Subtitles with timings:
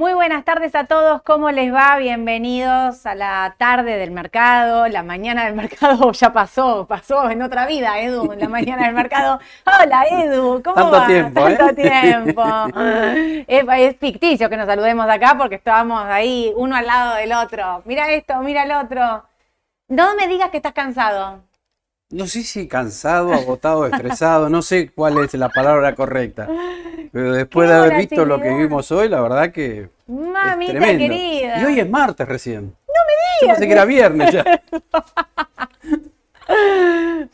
[0.00, 1.98] Muy buenas tardes a todos, ¿cómo les va?
[1.98, 7.66] Bienvenidos a la tarde del mercado, la mañana del mercado ya pasó, pasó en otra
[7.66, 9.38] vida, Edu, la mañana del mercado.
[9.66, 11.06] Hola Edu, ¿cómo Tanto va?
[11.06, 11.54] tiempo, ¿eh?
[11.54, 12.42] Tanto tiempo.
[13.46, 17.82] es, es ficticio que nos saludemos acá porque estábamos ahí uno al lado del otro.
[17.84, 19.26] Mira esto, mira el otro.
[19.88, 21.42] No me digas que estás cansado.
[22.10, 26.48] No sé si cansado, agotado, estresado, no sé cuál es la palabra correcta.
[27.12, 30.98] Pero después de haber visto lo que vimos hoy, la verdad que es Mamita tremendo.
[31.04, 31.60] querida.
[31.60, 32.64] Y hoy es martes recién.
[32.64, 33.40] No me digas.
[33.42, 34.44] Yo pensé que era viernes ya.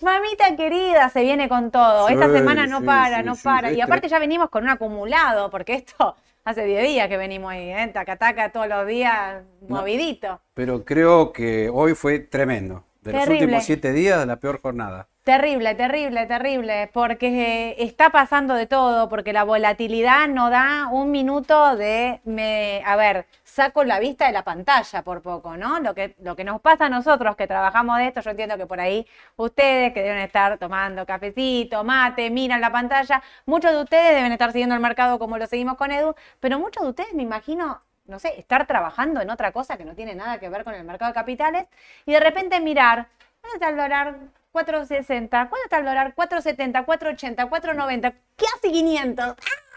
[0.02, 2.08] Mamita querida, se viene con todo.
[2.08, 3.70] Esta semana no sí, para, sí, no para.
[3.70, 7.50] es Y aparte ya venimos con un acumulado, porque esto hace 10 días que venimos
[7.50, 7.90] ahí, ¿eh?
[7.94, 9.76] Taca, taca, todos los días, No.
[9.78, 10.40] movidito.
[10.54, 12.84] Pero creo que hoy fue tremendo.
[13.06, 13.44] De los Terrible.
[13.44, 15.08] últimos siete días, la peor jornada.
[15.22, 21.76] Terrible, terrible, terrible, porque está pasando de todo, porque la volatilidad no da un minuto
[21.76, 25.80] de, me, a ver, saco la vista de la pantalla por poco, ¿no?
[25.80, 28.66] Lo que, lo que nos pasa a nosotros que trabajamos de esto, yo entiendo que
[28.66, 29.04] por ahí
[29.36, 34.52] ustedes que deben estar tomando cafecito, mate, miran la pantalla, muchos de ustedes deben estar
[34.52, 38.18] siguiendo el mercado como lo seguimos con Edu, pero muchos de ustedes me imagino, no
[38.18, 41.10] sé, estar trabajando en otra cosa que no tiene nada que ver con el mercado
[41.10, 41.66] de capitales
[42.04, 43.08] y de repente mirar,
[43.42, 44.16] ¿dónde está el dólar?
[44.52, 45.28] 4.60.
[45.28, 46.14] ¿Cuánto está el dólar?
[46.16, 48.14] 4.70, 4.80, 4.90.
[48.36, 49.34] ¿Qué hace 500?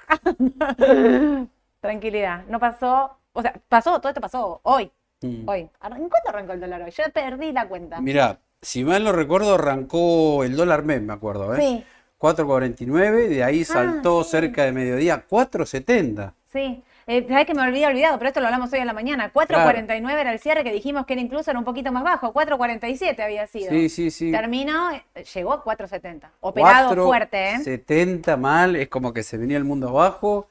[0.08, 0.20] ¡Ah!
[1.82, 4.92] Tranquilidad, no pasó, o sea, pasó, todo esto pasó hoy,
[5.22, 5.50] Mm.
[5.50, 5.60] hoy.
[5.60, 5.70] ¿En
[6.10, 6.92] cuánto arrancó el dólar hoy?
[6.92, 8.00] Yo perdí la cuenta.
[8.00, 11.58] Mirá, si mal no recuerdo, arrancó el dólar MEP, me acuerdo, ¿eh?
[11.60, 11.86] Sí,
[12.18, 14.30] 4.49, de ahí saltó Ah, sí.
[14.32, 16.34] cerca de mediodía, 4.70.
[16.52, 16.84] sí.
[17.10, 19.34] Eh, Sabés que me había olvidado, pero esto lo hablamos hoy en la mañana.
[19.34, 22.32] 4.49 era el cierre que dijimos que era incluso era un poquito más bajo.
[22.32, 23.72] 4.47 había sido.
[23.72, 24.32] Sí, sí, sí.
[24.32, 26.30] Terminó, eh, llegó a 4.70.
[26.40, 27.60] Operado fuerte, ¿eh?
[27.64, 30.48] 70 mal, es como que se venía el mundo abajo.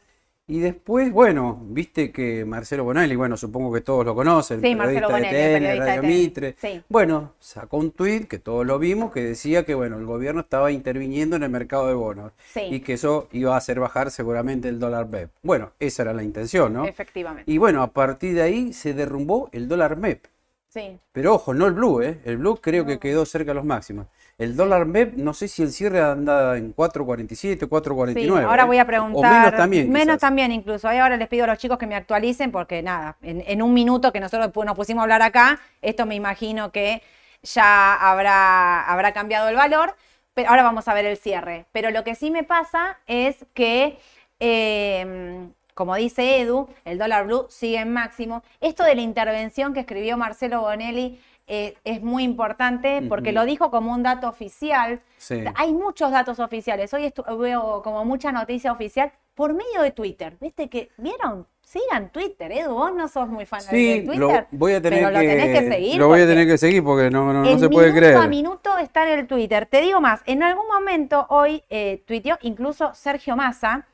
[0.50, 5.06] Y después, bueno, viste que Marcelo Bonelli, bueno, supongo que todos lo conocen, Sí, periodista
[5.08, 6.02] Bonelli, de TN, periodista Radio.
[6.08, 6.56] Mitre.
[6.58, 6.82] Sí.
[6.88, 10.72] Bueno, sacó un tuit que todos lo vimos que decía que, bueno, el gobierno estaba
[10.72, 12.62] interviniendo en el mercado de bonos Sí.
[12.62, 15.30] y que eso iba a hacer bajar seguramente el dólar MEP.
[15.42, 16.86] Bueno, esa era la intención, ¿no?
[16.86, 17.50] Efectivamente.
[17.50, 20.24] Y bueno, a partir de ahí se derrumbó el dólar MEP.
[20.70, 20.98] Sí.
[21.12, 22.20] Pero ojo, no el blue, ¿eh?
[22.24, 24.06] El blue creo que quedó cerca de los máximos.
[24.38, 28.14] El dólar MEP, no sé si el cierre anda en 4.47, 4.49.
[28.14, 28.66] Sí, ahora ¿eh?
[28.66, 29.32] voy a O preguntar.
[29.32, 30.20] menos también, Menos quizás.
[30.20, 30.86] también incluso.
[30.88, 33.74] Ahí ahora les pido a los chicos que me actualicen porque nada, en, en un
[33.74, 37.02] minuto que nosotros nos pusimos a hablar acá, esto me imagino que
[37.42, 39.96] ya habrá, habrá cambiado el valor.
[40.34, 41.66] Pero ahora vamos a ver el cierre.
[41.72, 43.98] Pero lo que sí me pasa es que,
[44.38, 48.44] eh, como dice Edu, el dólar blue sigue en máximo.
[48.60, 53.70] Esto de la intervención que escribió Marcelo Bonelli eh, es muy importante porque lo dijo
[53.70, 55.00] como un dato oficial.
[55.16, 55.42] Sí.
[55.54, 56.92] Hay muchos datos oficiales.
[56.92, 60.36] Hoy veo como mucha noticia oficial por medio de Twitter.
[60.40, 61.46] ¿Viste que vieron?
[61.62, 62.74] Sigan Twitter, Edu.
[62.74, 64.18] Vos no sos muy fan de Twitter.
[64.18, 65.96] lo voy a tener pero lo que, tenés que seguir.
[65.96, 68.28] lo voy a tener que seguir porque no, no, se puede minuto a creer.
[68.28, 69.66] minuto está en el Twitter.
[69.66, 73.86] Te digo más, en algún momento hoy eh, tuiteó incluso Sergio Massa.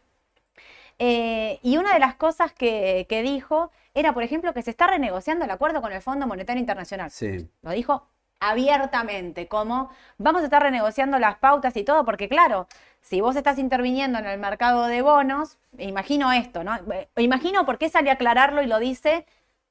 [0.98, 4.88] eh, y una de las cosas que, que dijo era, por ejemplo, que se está
[4.88, 7.10] renegociando el acuerdo con el Fondo Monetario Internacional.
[7.10, 7.48] Sí.
[7.62, 8.08] Lo dijo
[8.40, 12.66] abiertamente, como vamos a estar renegociando las pautas y todo, porque claro,
[13.00, 16.76] si vos estás interviniendo en el mercado de bonos, imagino esto, ¿no?
[17.16, 19.24] Imagino por qué sale a aclararlo y lo dice,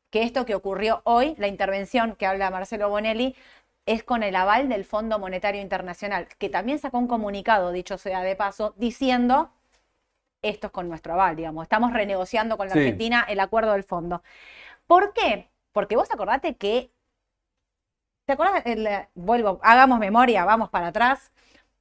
[0.09, 3.35] que esto que ocurrió hoy, la intervención que habla Marcelo Bonelli,
[3.85, 8.21] es con el aval del Fondo Monetario Internacional, que también sacó un comunicado, dicho sea
[8.21, 9.51] de paso, diciendo
[10.43, 12.79] esto es con nuestro aval, digamos, estamos renegociando con la Sí.
[12.79, 14.21] Argentina el acuerdo del fondo.
[14.85, 15.49] ¿Por qué?
[15.71, 16.91] Porque vos acordate que
[18.25, 18.61] ¿Te acuerdas?
[18.65, 21.31] El, vuelvo, hagamos memoria, vamos para atrás.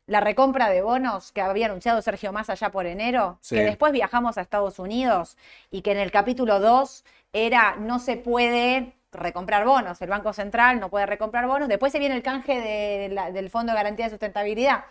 [0.07, 3.55] La recompra de bonos que había anunciado Sergio Massa ya por enero, Sí.
[3.55, 5.37] que después viajamos a Estados Unidos
[5.71, 10.81] y que en el capítulo 2 era no se puede recomprar bonos, el Banco Central
[10.81, 11.69] no puede recomprar bonos.
[11.69, 14.85] Después se viene el canje de la- del Fondo de Garantía de Sustentabilidad.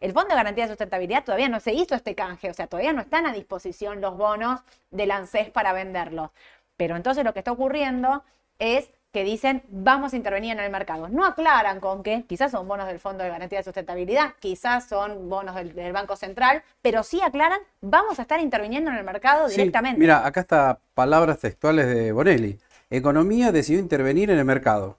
[0.00, 2.92] El Fondo de Garantía de Sustentabilidad todavía no se hizo este canje, o sea, todavía
[2.92, 4.60] no están a disposición los bonos
[4.90, 6.30] del ANSES para venderlos.
[6.76, 8.24] Pero entonces lo que está ocurriendo
[8.58, 11.08] es que dicen vamos a intervenir en el mercado.
[11.08, 15.28] No aclaran con qué, quizás son bonos del Fondo de Garantía de Sustentabilidad, quizás son
[15.28, 19.48] bonos del, del Banco Central, pero sí aclaran vamos a estar interviniendo en el mercado
[19.48, 20.00] Sí, directamente.
[20.00, 22.58] mira, acá está palabras textuales de Bonelli.
[22.90, 24.98] Economía decidió intervenir en el mercado.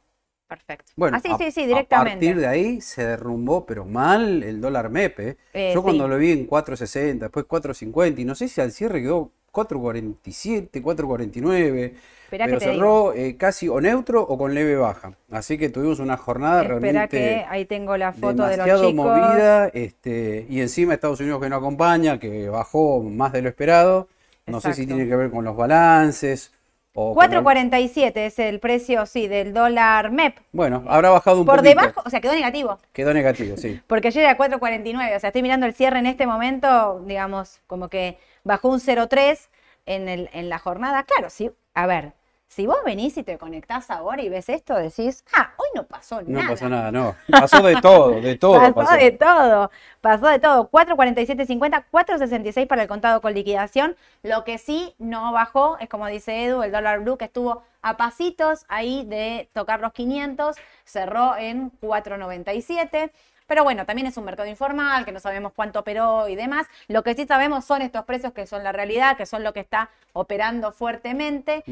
[0.56, 0.92] Perfecto.
[0.96, 2.12] Bueno, ah, sí, a, sí, sí, a directamente.
[2.12, 5.20] partir de ahí se derrumbó, pero mal, el dólar MEP.
[5.54, 5.72] ¿eh?
[5.74, 9.32] Yo cuando lo vi en 4.60, después 4.50, y no sé si al cierre quedó
[9.52, 11.94] 4.47, 4.49,
[12.24, 15.18] Esperá pero cerró eh, casi o neutro o con leve baja.
[15.30, 18.90] Así que tuvimos una jornada Espera realmente que ahí tengo la foto de los demasiado
[18.90, 19.06] chicos.
[19.06, 24.08] movida, este, y encima Estados Unidos que no acompaña, que bajó más de lo esperado.
[24.48, 26.52] No sé si tiene que ver con los balances
[26.96, 30.40] o con lo- 4.47 es el precio, sí, del dólar MEP.
[30.52, 31.70] Bueno, habrá bajado un Por poquito.
[31.80, 32.80] debajo, o sea, quedó negativo.
[32.94, 33.80] Quedó negativo, sí.
[33.88, 37.90] Porque ayer era 4.49, o sea, estoy mirando el cierre en este momento, digamos, como
[37.90, 39.50] que bajó un 0.3
[39.86, 41.04] en, el, en la jornada.
[41.04, 42.14] Claro, sí, a ver,
[42.48, 46.22] si vos venís y te conectás ahora y ves esto, decís, ah, hoy no pasó
[46.22, 46.50] No nada.
[46.50, 47.16] pasó nada, no.
[47.30, 48.94] Pasó de todo, de todo pasó, pasó.
[48.96, 50.70] de todo, pasó de todo.
[50.72, 53.96] 4.47.50, 4.66 para el contado con liquidación.
[54.24, 57.98] Lo que sí no bajó es como dice Edu, el dólar blue que estuvo a
[57.98, 60.56] pasitos ahí de tocar los 500,
[60.86, 63.12] cerró en 4.97.
[63.48, 66.66] Pero bueno, también es un mercado informal, que no sabemos cuánto operó y demás.
[66.88, 69.60] Lo que sí sabemos son estos precios que son la realidad, que son lo que
[69.60, 71.64] está operando fuertemente.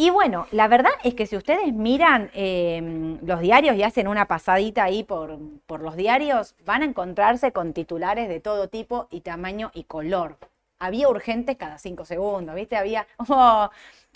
[0.00, 4.24] Y bueno, la verdad es que si ustedes miran eh, los diarios y hacen una
[4.26, 9.20] pasadita ahí por, por los diarios, van a encontrarse con titulares de todo tipo y
[9.20, 10.38] tamaño y color.
[10.78, 12.78] Había urgentes cada cinco segundos, ¿viste?
[12.78, 13.68] Había, oh,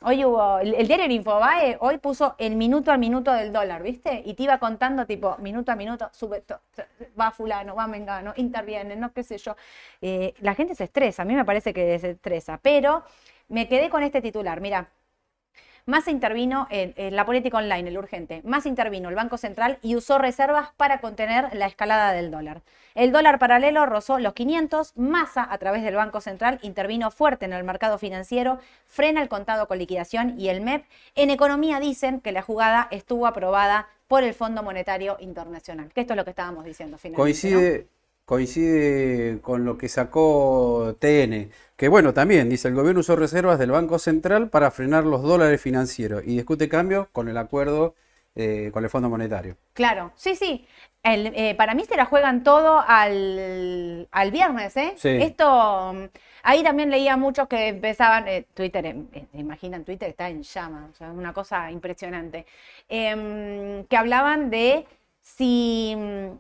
[0.04, 4.22] hoy hubo, el, diario Infobae hoy puso el minuto al minuto del dólar, ¿viste?
[4.25, 6.60] Y te iba contando tipo, minuto a minuto, sube, to-
[7.20, 9.54] va fulano, va mengano, interviene, no qué sé yo.
[10.00, 13.02] Eh, la gente se estresa, a mí me parece que se estresa, pero
[13.48, 14.88] me quedé con este titular, mira.
[15.86, 18.40] Más intervino en, la política online, el urgente.
[18.44, 22.62] Más intervino el Banco Central y usó reservas para contener la escalada del dólar.
[22.94, 24.96] El dólar paralelo rozó los 500.
[24.96, 29.69] Massa, a través del Banco Central, intervino fuerte en el mercado financiero, frena el contado
[29.69, 30.86] con liquidación y el MEP.
[31.16, 35.92] En economía dicen que la jugada estuvo aprobada por el Fondo Monetario Internacional.
[35.92, 37.50] Que esto es lo que estábamos diciendo finalmente.
[37.82, 37.94] ¿no?
[38.25, 43.71] Coincide, con lo que sacó TN, que bueno, también dice el gobierno usó reservas del
[43.71, 47.94] Banco Central para frenar los dólares financieros y discute cambios con el acuerdo
[48.35, 49.56] eh, con el Fondo Monetario.
[49.75, 50.67] Claro, sí, sí.
[51.03, 54.94] El, eh, para mí se la juegan todo al, al viernes, ¿eh?
[54.97, 55.09] Sí.
[55.11, 56.05] Esto, mm,
[56.43, 59.85] ahí también leía muchos que empezaban, eh, Twitter, ¿te imaginan?
[59.85, 62.47] Twitter está en llama, o sea, es una cosa impresionante.
[62.88, 64.87] Em, que hablaban de
[65.21, 66.38] si, mm,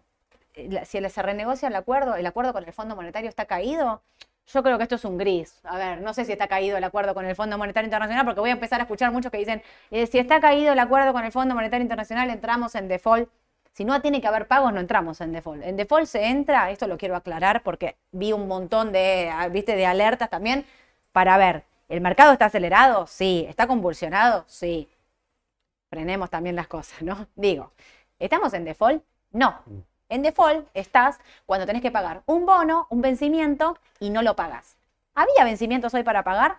[0.84, 4.02] si se renegocia el acuerdo, el acuerdo con el Fondo Monetario está caído.
[4.46, 5.60] Yo creo que esto es un gris.
[5.64, 8.40] A ver, no sé si está caído el acuerdo con el Fondo Monetario Internacional, porque
[8.40, 11.24] voy a empezar a escuchar muchos que dicen, eh, si está caído el acuerdo con
[11.24, 13.28] el Fondo Monetario Internacional, entramos en default.
[13.72, 15.64] Si no tiene que haber pagos, no entramos en default.
[15.64, 19.74] En default se entra, esto lo quiero aclarar porque vi un montón de, ah, viste,
[19.76, 20.64] de alertas también
[21.12, 23.06] para ver, ¿el mercado está acelerado?
[23.06, 23.46] Sí.
[23.48, 24.44] ¿Está convulsionado?
[24.46, 24.88] Sí.
[25.90, 27.28] Frenemos también las cosas, ¿no?
[27.34, 27.72] Digo,
[28.18, 29.02] ¿estamos en default?
[29.32, 29.62] No.
[30.08, 34.76] En default estás cuando tenés que pagar un bono, un vencimiento y no lo pagas.
[35.14, 36.58] ¿Había vencimientos hoy para pagar?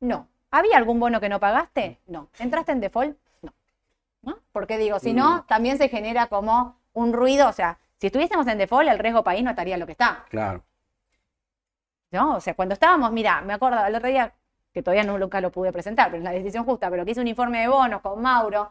[0.00, 0.28] No.
[0.50, 1.98] ¿Había algún bono que no pagaste?
[2.06, 2.28] No.
[2.38, 3.16] ¿Entraste en default?
[3.40, 3.52] No.
[4.22, 4.38] ¿No?
[4.52, 8.58] Porque digo, si no, también se genera como un ruido, o sea, si estuviésemos en
[8.58, 10.26] default, el riesgo país no estaría lo que está.
[10.28, 10.62] Claro.
[12.12, 12.36] ¿no?
[12.36, 14.34] O sea, cuando estábamos, mira, me acuerdo el otro día,
[14.72, 17.20] que todavía no, nunca lo pude presentar, pero es la decisión justa, pero que hice
[17.20, 18.70] un informe de bonos con Mauro,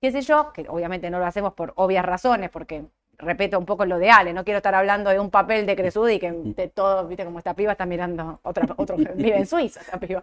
[0.00, 2.86] qué sé yo, que obviamente no lo hacemos por obvias razones, porque
[3.18, 6.14] repito un poco lo de Ale, no quiero estar hablando de un papel de Cresudi
[6.14, 9.80] y que de todo, viste, como esta piba está mirando, otra, otro, vive en Suiza
[9.80, 10.22] esta piba.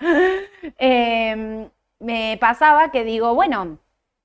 [0.77, 1.67] Eh,
[1.99, 3.77] me pasaba que digo, bueno,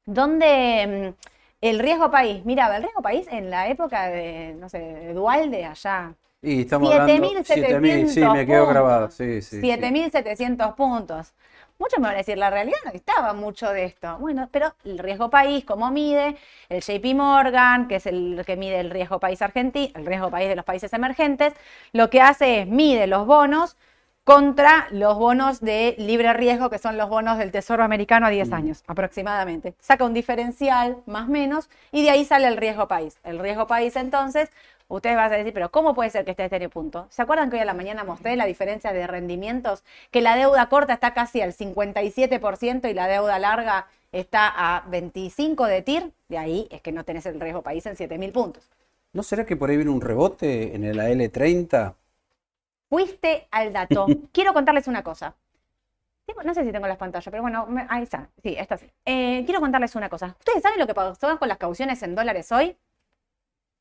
[0.07, 1.27] ¿dónde mm,
[1.61, 2.45] el riesgo país?
[2.45, 6.93] Miraba, el riesgo país en la época de, no sé, de Dualde allá, Y estamos
[6.93, 8.69] hablando 7.000, sí, me puntos.
[8.69, 9.61] grabado, sí, sí.
[9.61, 9.67] sí.
[9.67, 11.35] 7.700 puntos.
[11.81, 14.19] Muchos me van a decir, la realidad no estaba mucho de esto.
[14.19, 16.37] Bueno, pero el riesgo país, ¿cómo mide?
[16.69, 20.51] El JP Morgan, que es el que mide el riesgo país argentino, el riesgo país
[20.51, 21.55] de los países emergentes,
[21.93, 23.79] lo que hace es mide los bonos
[24.25, 28.53] contra los bonos de libre riesgo, que son los bonos del Tesoro americano a 10
[28.53, 29.75] años aproximadamente.
[29.81, 33.19] Saca un diferencial más o menos y de ahí sale el riesgo país.
[33.25, 34.51] El riesgo país entonces,
[34.97, 37.07] ustedes van a decir, pero ¿cómo puede ser que esté a este punto?
[37.11, 39.85] ¿Se acuerdan que hoy a la mañana mostré la diferencia de rendimientos?
[40.11, 45.65] Que la deuda corta está casi al 57% y la deuda larga está a 25
[45.67, 46.13] de TIR.
[46.29, 48.69] De ahí es que no tenés el riesgo país en 7.000 puntos.
[49.13, 51.95] ¿No será que por ahí viene un rebote en el L30?
[52.89, 54.07] Fuiste al dato.
[54.33, 55.35] Quiero contarles una cosa.
[56.45, 58.29] No sé si tengo las pantallas, pero bueno, me- ahí está.
[58.43, 58.87] Sí, esta sí.
[59.05, 60.37] Eh, quiero contarles una cosa.
[60.39, 62.77] ¿Ustedes saben lo que pasó con las cauciones en dólares hoy?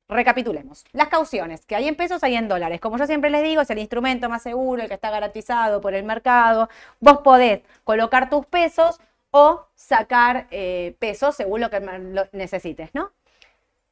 [0.09, 0.85] Recapitulemos.
[0.91, 2.81] Las cauciones, que hay en pesos, hay en dólares.
[2.81, 5.93] Como yo siempre les digo, es el instrumento más seguro, el que está garantizado por
[5.93, 6.67] el mercado.
[6.99, 8.99] Vos podés colocar tus pesos
[9.29, 13.11] o sacar eh, pesos según lo que lo necesites, ¿no?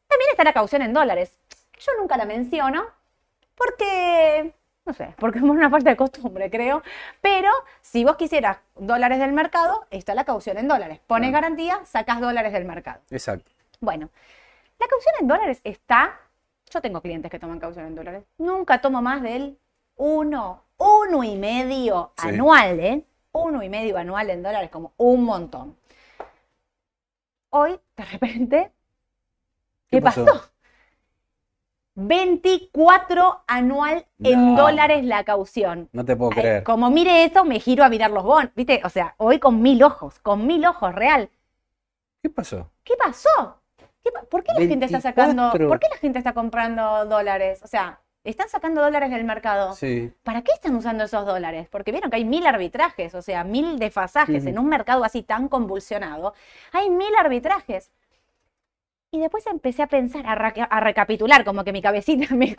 [0.07, 1.37] También está la caución en dólares.
[1.79, 2.87] Yo nunca la menciono
[3.55, 4.53] porque
[4.85, 6.81] No sé, porque es una falta de costumbre, creo.
[7.21, 10.99] Pero si vos quisieras dólares del mercado, está la caución en dólares.
[11.05, 13.01] Pones garantía, sacás dólares del mercado.
[13.11, 13.51] Exacto.
[13.79, 14.09] Bueno,
[14.79, 16.19] la caución en dólares está.
[16.69, 18.23] Yo tengo clientes que toman caución en dólares.
[18.37, 19.57] Nunca tomo más del
[19.95, 22.27] uno, uno y medio Sí.
[22.29, 23.05] anual, ¿eh?
[23.31, 25.77] Uno y medio anual en dólares, como un montón.
[27.49, 28.71] Hoy, de repente,
[29.89, 30.25] ¿qué, ¿Qué pasó?
[30.25, 30.51] pasó?
[31.95, 35.89] 24 anual en dólares la caución.
[35.93, 36.63] No te puedo Ay, creer.
[36.63, 38.51] Como mire eso, me giro a mirar los bonos.
[38.55, 38.81] ¿Viste?
[38.83, 41.31] O sea, hoy con mil ojos, con mil ojos, real.
[42.21, 42.69] ¿Qué pasó?
[42.83, 43.61] ¿Qué pasó?
[44.13, 45.67] ¿Qué ¿Por qué la gente está sacando, 24.
[45.69, 47.61] por qué la gente está comprando dólares?
[47.63, 49.73] O sea, están sacando dólares del mercado.
[49.73, 50.11] Sí.
[50.23, 51.67] ¿Para qué están usando esos dólares?
[51.69, 54.49] Porque vieron que hay mil arbitrajes, o sea, mil desfasajes Ujú.
[54.49, 56.33] en un mercado así tan convulsionado.
[56.73, 57.91] Hay mil arbitrajes.
[59.11, 62.55] Y después empecé a pensar, a, a recapitular, como que mi cabecita me...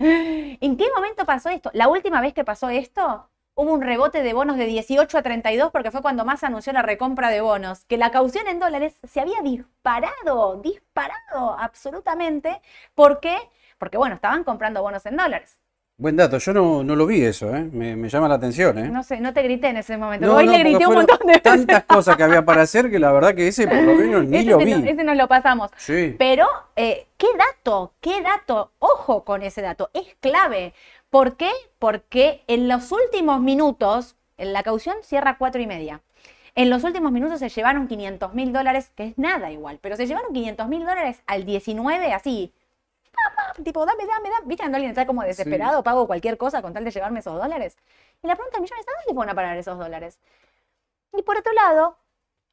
[0.00, 1.70] ¿En qué momento pasó esto?
[1.74, 5.70] La última vez que pasó esto, hubo un rebote de bonos de 18 a 32
[5.70, 9.20] porque fue cuando más anunció la recompra de bonos, que la caución en dólares se
[9.20, 12.60] había disparado, disparado absolutamente.
[12.94, 13.36] ¿Por qué?
[13.78, 15.58] Porque, bueno, estaban comprando bonos en dólares.
[15.98, 16.38] Buen dato.
[16.38, 17.68] Yo no, no lo vi eso, ¿eh?
[17.70, 18.88] Me, me llama la atención, ¿eh?
[18.88, 20.26] No sé, no te grité en ese momento.
[20.26, 21.42] No, Hoy no, le grité un montón de veces.
[21.42, 24.38] Tantas cosas que había para hacer que la verdad que ese por lo menos ni
[24.38, 24.72] ese, lo vi.
[24.72, 25.70] ese nos lo pasamos.
[25.76, 26.16] Sí.
[26.18, 27.92] Pero, eh, ¿qué dato?
[28.00, 28.72] ¿Qué dato?
[28.78, 30.72] Ojo con ese dato, es clave.
[31.12, 31.52] ¿Por qué?
[31.78, 36.00] Porque en los últimos minutos, en la caución cierra cuatro y media.
[36.54, 40.06] En los últimos minutos se llevaron 500 mil dólares, que es nada igual, pero se
[40.06, 42.54] llevaron 500 mil dólares al 19, así.
[43.62, 44.46] Tipo, dame, dame, dame.
[44.46, 45.82] ¿Viste cuando alguien está como desesperado?
[45.82, 47.76] Pago cualquier cosa con tal de llevarme esos dólares.
[48.22, 50.18] Y la pregunta del millón es, ¿a dónde van a parar esos dólares?
[51.12, 51.98] Y por otro lado,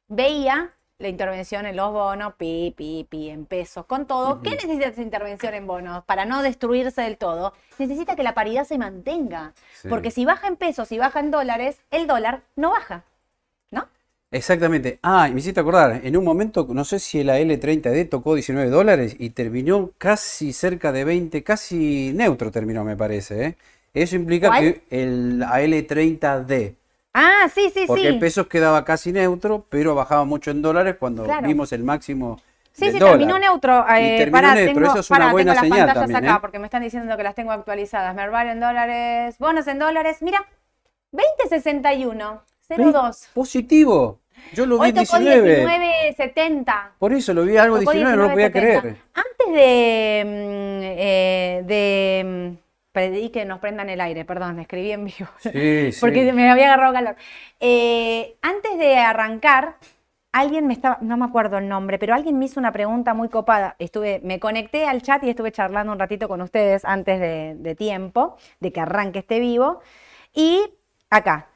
[0.08, 4.42] veía la intervención en los bonos, pi, pi, pi, en pesos, con todo.
[4.42, 6.04] ¿Qué necesita esa intervención en bonos?
[6.04, 9.54] Para no destruirse del todo, necesita que la paridad se mantenga.
[9.74, 9.88] Sí.
[9.88, 13.04] Porque si baja en pesos y baja en dólares, el dólar no baja.
[13.70, 13.88] ¿No?
[14.30, 14.98] Exactamente.
[15.02, 18.68] Ah, y me hiciste acordar, en un momento, no sé si la L30D tocó 19
[18.68, 23.56] dólares y terminó casi cerca de 20, casi neutro terminó, me parece, ¿eh?
[23.92, 24.60] Eso implica ¿Cuál?
[24.60, 26.74] que el AL30D,
[27.12, 28.06] Ah, sí, sí, porque sí.
[28.08, 31.46] el peso quedaba casi neutro, pero bajaba mucho en dólares cuando Claro.
[31.46, 32.40] vimos el máximo
[32.72, 33.18] Sí, del sí, dólar.
[33.18, 33.84] terminó neutro.
[33.88, 36.24] Y Eh, terminó pará, neutro, tengo, eso es una buena tengo las señal pantallas también,
[36.30, 36.40] acá ¿eh?
[36.40, 38.14] porque me están diciendo que las tengo actualizadas.
[38.14, 40.18] Merval en dólares, bonos en dólares.
[40.20, 40.46] Mira,
[41.10, 43.28] 2061, 02.
[43.34, 44.20] Positivo.
[44.54, 45.66] Yo lo vi Hoy tocó 19.
[45.66, 46.92] 1970.
[46.98, 48.80] Por eso lo vi algo Tocó 19, no lo podía 19.70.
[48.80, 48.96] creer.
[49.14, 52.54] Antes de, mm, eh, de
[52.92, 55.28] que nos prendan el aire, perdón, escribí en vivo.
[55.38, 56.00] Sí, sí.
[56.00, 57.16] Porque me había agarrado calor.
[57.60, 59.76] Eh, antes de arrancar,
[60.32, 63.28] alguien me estaba, no me acuerdo el nombre, pero alguien me hizo una pregunta muy
[63.28, 63.76] copada.
[63.78, 67.74] Estuve, me conecté al chat y estuve charlando un ratito con ustedes antes de, de
[67.74, 69.80] tiempo, de que arranque este vivo.
[70.34, 70.60] Y
[71.10, 71.49] acá,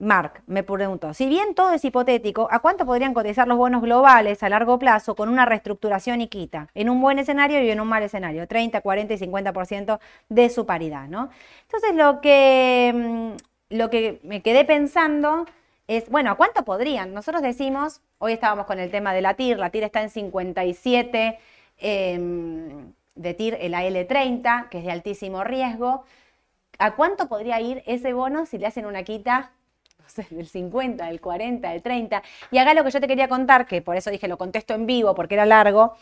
[0.00, 4.42] Mark me preguntó, si bien todo es hipotético, ¿a cuánto podrían cotizar los bonos globales
[4.42, 6.68] a largo plazo con una reestructuración y quita?
[6.74, 10.64] En un buen escenario y en un mal escenario, 30, 40 y 50% de su
[10.64, 11.28] paridad, ¿no?
[11.64, 15.44] Entonces lo que, mm, lo que me quedé pensando
[15.86, 17.12] es, bueno, ¿a cuánto podrían?
[17.12, 21.38] Nosotros decimos, hoy estábamos con el tema de la TIR, la TIR está en 57
[21.78, 26.04] em, de TIR, el AL30, que es de altísimo riesgo.
[26.78, 29.52] ¿A cuánto podría ir ese bono si le hacen una quita
[30.10, 32.22] sé, del 50, del 40, del 30.
[32.50, 34.86] Y acá lo que yo te quería contar, que por eso dije lo contesto en
[34.86, 35.94] vivo porque era largo,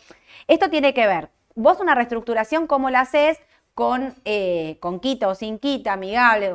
[0.47, 3.39] esto tiene que ver, vos una reestructuración, ¿cómo la haces?
[3.75, 6.53] Con, eh, con quita o sin quita, amigable,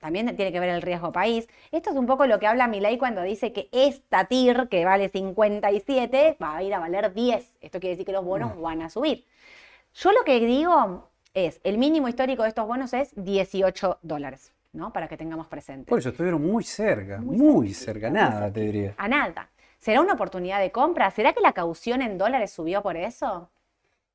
[0.00, 1.46] también tiene que ver el riesgo país.
[1.70, 5.10] Esto es un poco lo que habla Milei cuando dice que esta TIR, que vale
[5.10, 7.58] 57, va a ir a valer 10.
[7.60, 9.26] Esto quiere decir que los bonos van a subir.
[9.94, 14.92] Yo lo que digo es, el mínimo histórico de estos bonos es 18 dólares, ¿no?
[14.92, 15.88] Para que tengamos presente.
[15.88, 18.94] Por eso estuvieron muy cerca, Muy cerca, nada te diría.
[18.96, 19.48] A nada.
[19.78, 21.10] ¿Será una oportunidad de compra?
[21.10, 23.50] ¿Será que la caución en dólares subió por eso?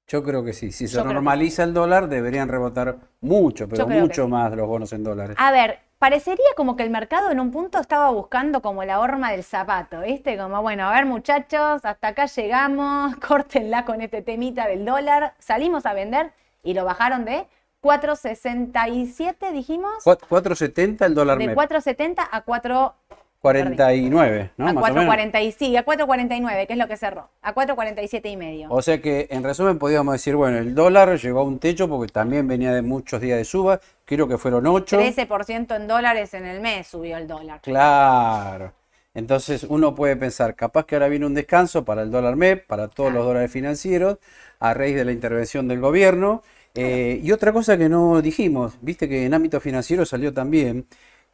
[0.07, 0.71] Yo creo que sí.
[0.71, 4.31] Si se Yo normaliza el dólar, deberían rebotar mucho, pero mucho sí.
[4.31, 5.35] más los bonos en dólares.
[5.39, 9.31] A ver, parecería como que el mercado en un punto estaba buscando como la horma
[9.31, 10.37] del zapato, ¿viste?
[10.37, 15.87] Como, bueno, a ver muchachos, hasta acá llegamos, córtenla con este temita del dólar, salimos
[15.87, 16.31] a vender
[16.61, 17.47] y lo bajaron de
[17.85, 21.57] 4.67, dijimos, Cuat- 4.70 el dólar de MEP.
[21.57, 22.95] 4.70 a 4...
[23.41, 24.67] 49, ¿no?
[24.69, 25.13] a Más o menos.
[25.13, 28.67] 4.40 y sí, a 4.49, que es lo que cerró, a 4.47 y medio.
[28.71, 32.11] O sea que, en resumen, podríamos decir, bueno, el dólar llegó a un techo porque
[32.11, 33.79] también venía de muchos días de suba.
[34.03, 34.97] Creo que fueron 8.
[34.99, 37.61] 13% en dólares en el mes subió el dólar.
[37.61, 38.73] Claro.
[39.13, 42.87] Entonces uno puede pensar, capaz que ahora viene un descanso para el dólar MEP, para
[42.87, 44.17] todos los dólares financieros,
[44.59, 46.41] a raíz de la intervención del gobierno,
[46.75, 50.85] Eh, y otra cosa que no dijimos, viste que en ámbito financiero salió también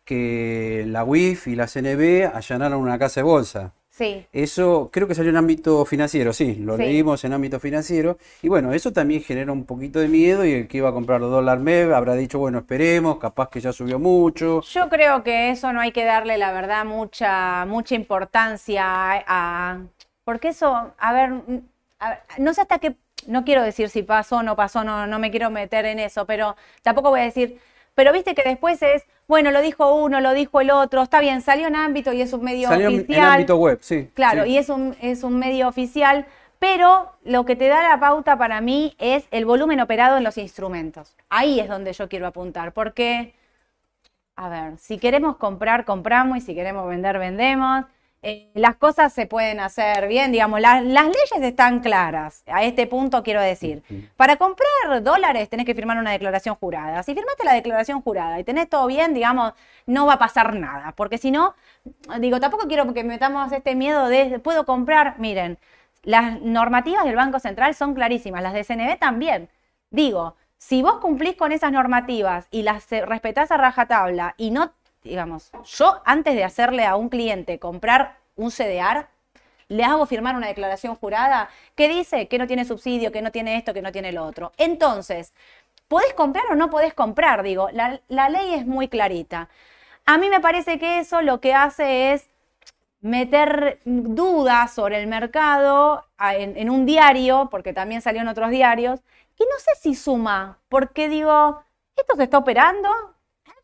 [0.06, 3.74] que la UIF y la CNB allanaron una casa de bolsa.
[3.90, 4.26] Sí.
[4.32, 6.84] Eso creo que salió en ámbito financiero, sí, lo Sí.
[6.84, 8.18] leímos en ámbito financiero.
[8.42, 11.20] Y bueno, eso también genera un poquito de miedo y el que iba a comprar
[11.20, 14.62] dólar MEV habrá dicho, bueno, esperemos, capaz que ya subió mucho.
[14.62, 18.84] Yo creo que eso no hay que darle, la verdad, mucha, mucha importancia
[19.28, 19.80] a...
[20.24, 21.34] Porque eso, a ver,
[22.00, 22.96] a ver, no sé hasta qué...
[23.28, 26.26] No quiero decir si pasó o no pasó, no, no me quiero meter en eso,
[26.26, 27.60] pero tampoco voy a decir...
[27.94, 31.42] Pero viste que después es, bueno, lo dijo uno, lo dijo el otro, está bien,
[31.42, 33.30] salió en ámbito y es un medio Salió en- en oficial.
[33.32, 34.10] ámbito web, sí.
[34.14, 34.52] Claro, sí.
[34.52, 36.26] y es un, es un medio oficial,
[36.58, 40.38] pero lo que te da la pauta para mí es el volumen operado en los
[40.38, 41.18] instrumentos.
[41.30, 43.34] Ahí es donde yo quiero apuntar, porque,
[44.38, 47.86] a ver, si queremos comprar, compramos, y si queremos vender, vendemos.
[48.24, 52.44] Eh, las cosas se pueden hacer bien, digamos, la- las leyes están claras.
[52.46, 53.82] A este punto quiero decir,
[54.16, 57.02] para comprar dólares tenés que firmar una declaración jurada.
[57.02, 59.54] Si firmaste la declaración jurada y tenés todo bien, digamos,
[59.88, 61.56] no va a pasar nada, porque si no,
[62.20, 65.16] digo, tampoco quiero que metamos este miedo de, ¿puedo comprar?
[65.20, 65.58] Miren,
[66.04, 69.50] las normativas del Banco Central son clarísimas, las de CNB también.
[69.90, 74.72] Digo, si vos cumplís con esas normativas y las eh, respetás a rajatabla y no,
[75.04, 79.08] digamos, yo antes de hacerle a un cliente comprar un CDR,
[79.68, 83.56] le hago firmar una declaración jurada que dice que no tiene subsidio, que no tiene
[83.56, 84.52] esto, que no tiene lo otro.
[84.58, 85.34] Entonces,
[85.88, 87.42] ¿podés comprar o no podés comprar?
[87.44, 89.50] Digo, la, la ley es muy clarita.
[90.06, 92.30] A mí me parece que eso lo que hace es
[93.02, 99.00] meter dudas sobre el mercado en, en un diario, porque también salió en otros diarios,
[99.40, 101.64] y no sé si suma, porque digo,
[101.96, 102.90] esto se está operando.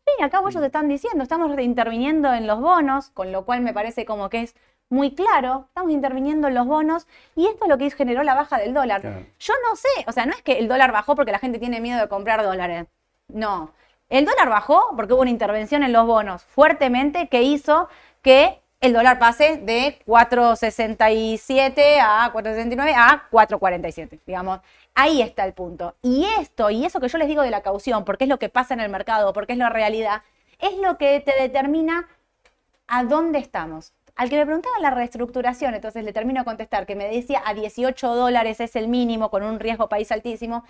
[0.08, 3.44] Al fin y al cabo ellos están diciendo, estamos interviniendo en los bonos, con lo
[3.44, 4.54] cual me parece como que es
[4.88, 8.56] muy claro, estamos interviniendo en los bonos y esto es lo que generó la baja
[8.56, 9.02] del dólar.
[9.02, 9.26] Claro.
[9.38, 11.80] Yo no sé, o sea, no es que el dólar bajó porque la gente tiene
[11.80, 12.86] miedo de comprar dólares.
[13.28, 13.74] No.
[14.08, 17.90] El dólar bajó porque hubo una intervención en los bonos fuertemente que hizo
[18.22, 24.60] que el dólar pase de 4.67 a 4.69 a 4.47, digamos.
[25.00, 25.94] Ahí está el punto.
[26.02, 28.48] Y esto, y eso que yo les digo de la caución, porque es lo que
[28.48, 30.22] pasa en el mercado, porque es la realidad,
[30.58, 32.08] es lo que te determina
[32.88, 33.92] a dónde estamos.
[34.16, 37.54] Al que me preguntaba la reestructuración, entonces le termino de contestar, que me decía a
[37.54, 40.64] 18 dólares es el mínimo con un riesgo país altísimo.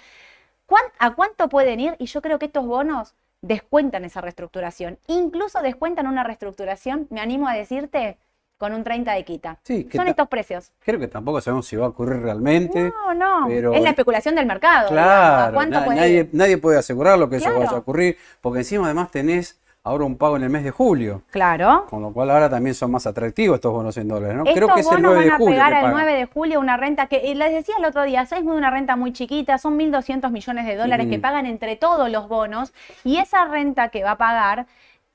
[0.66, 1.96] ¿Cuán- ¿A cuánto pueden ir?
[1.98, 4.98] Y yo creo que estos bonos descuentan esa reestructuración.
[5.06, 8.18] Incluso descuentan una reestructuración, me animo a decirte,
[8.58, 9.56] con un 30 de quita.
[9.62, 10.72] Sí, Son estos precios.
[10.84, 12.90] Creo que tampoco sabemos si va a ocurrir realmente.
[12.90, 13.46] No, no.
[13.48, 14.90] pero- es la especulación del mercado.
[14.90, 15.10] digamos.
[15.12, 16.28] ¿A Claro, cuánto na- puede nadie, ir?
[16.32, 20.18] nadie puede asegurar lo que eso vaya a ocurrir, porque encima además tenés ahora un
[20.18, 21.86] pago en el mes de julio, Claro.
[21.88, 24.42] con lo cual ahora también son más atractivos estos bonos en dólares, ¿no?
[24.42, 25.90] Estos Creo que es el bonos 9 de van a julio pegar el pagan.
[25.92, 29.12] 9 de julio una renta que, les decía el otro día, es una renta muy
[29.14, 33.88] chiquita, son 1.200 millones de dólares que pagan entre todos los bonos y esa renta
[33.88, 34.66] que va a pagar,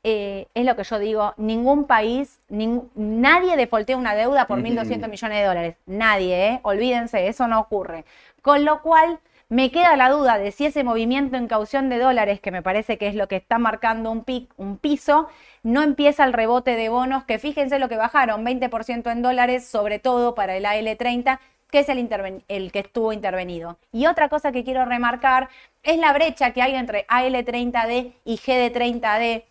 [0.04, 4.68] eh, es lo que yo digo, ningún país, ning- nadie defoltea una deuda por Ujú.
[4.68, 6.60] 1.200 millones de dólares, nadie, ¿eh?
[6.63, 8.06] olvídense, eso no ocurre.
[8.42, 9.20] Con lo cual...
[9.50, 12.98] Me queda la duda de si ese movimiento en caución de dólares, que me parece
[12.98, 15.28] que es lo que está marcando un, pic, un piso,
[15.62, 20.00] no empieza el rebote de bonos, que fíjense lo que bajaron, 20% en dólares, sobre
[20.00, 21.39] todo para el AL30,
[21.70, 23.78] que es el, el que estuvo intervenido.
[23.92, 25.50] Y otra cosa que quiero remarcar
[25.84, 29.44] es la brecha que hay entre AL30D y GD30D,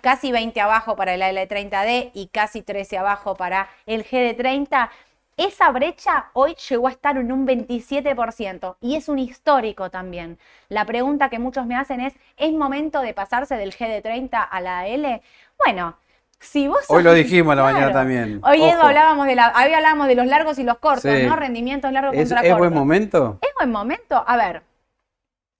[0.00, 4.88] casi 20 abajo para el AL30D y casi 13 abajo para el GD30.
[5.36, 10.38] Esa brecha hoy llegó a estar en un 27% y es un histórico también.
[10.68, 14.78] La pregunta que muchos me hacen es, ¿es momento de pasarse del GD30 a la
[14.80, 15.20] AL?
[15.62, 15.96] Bueno,
[16.40, 16.86] si vos...
[16.88, 18.40] Hoy lo dijimos a la mañana también.
[18.44, 21.26] Hoy Edu, hablábamos de la, hoy hablábamos de los largos y los cortos, Sí.
[21.26, 21.36] ¿no?
[21.36, 22.58] Rendimientos largos ¿Es, contra es cortos.
[22.58, 23.38] buen momento?
[23.42, 24.24] ¿Es buen momento?
[24.26, 24.62] A ver,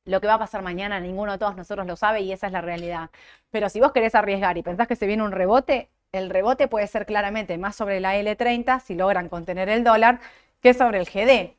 [0.07, 2.53] lo que va a pasar mañana, ninguno de todos nosotros lo sabe y esa es
[2.53, 3.11] la realidad.
[3.51, 6.87] Pero si vos querés arriesgar y pensás que se viene un rebote, el rebote puede
[6.87, 10.21] ser claramente más sobre la L30 si logran contener el dólar
[10.61, 11.55] que sobre el GD.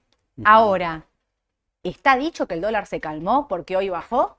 [0.46, 1.06] Ahora,
[1.84, 4.38] ¿está dicho que el dólar se calmó porque hoy bajó?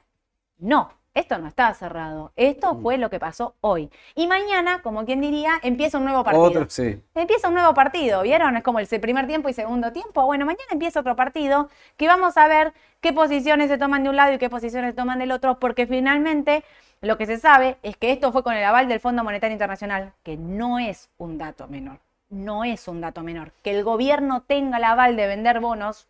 [0.58, 2.32] No, esto no está cerrado.
[2.36, 2.82] Esto Mm.
[2.82, 3.90] fue lo que pasó hoy.
[4.14, 6.44] Y mañana, como quien diría, empieza un nuevo partido.
[6.44, 7.00] Otro, sí.
[7.14, 8.56] Empieza un nuevo partido, ¿vieron?
[8.56, 10.24] Es como el primer tiempo y segundo tiempo.
[10.26, 14.16] Bueno, mañana empieza otro partido que vamos a ver qué posiciones se toman de un
[14.16, 16.62] lado y qué posiciones se toman del otro, porque finalmente
[17.00, 20.12] lo que se sabe es que esto fue con el aval del Fondo Monetario Internacional,
[20.22, 21.98] que no es un dato menor.
[22.30, 23.52] No es un dato menor.
[23.62, 26.06] Que el gobierno tenga el aval de vender bonos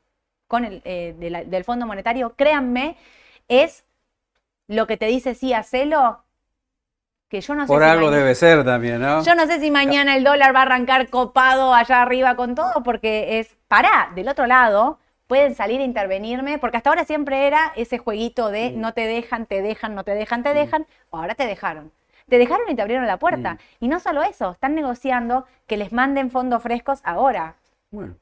[0.48, 2.96] con el, eh, de la- del Fondo Monetario, créanme,
[3.48, 3.84] es
[4.68, 6.22] lo que te dice sí, hacelo,
[7.28, 9.22] que yo no sé Por si algo mañana- debe ser también, ¿no?
[9.22, 12.82] yo no sé si mañana el dólar va a arrancar copado allá arriba con todo,
[12.82, 17.72] porque es, pará, del otro lado, pueden salir a intervenirme, porque hasta ahora siempre era
[17.76, 18.80] ese jueguito de Mm.
[18.80, 21.92] no te dejan, te dejan, no te dejan, te dejan, ahora te dejaron.
[22.30, 23.54] Te dejaron y te abrieron la puerta.
[23.54, 23.58] Mm.
[23.84, 27.56] Y no solo eso, están negociando que les manden fondos frescos ahora.
[27.90, 28.14] Bueno,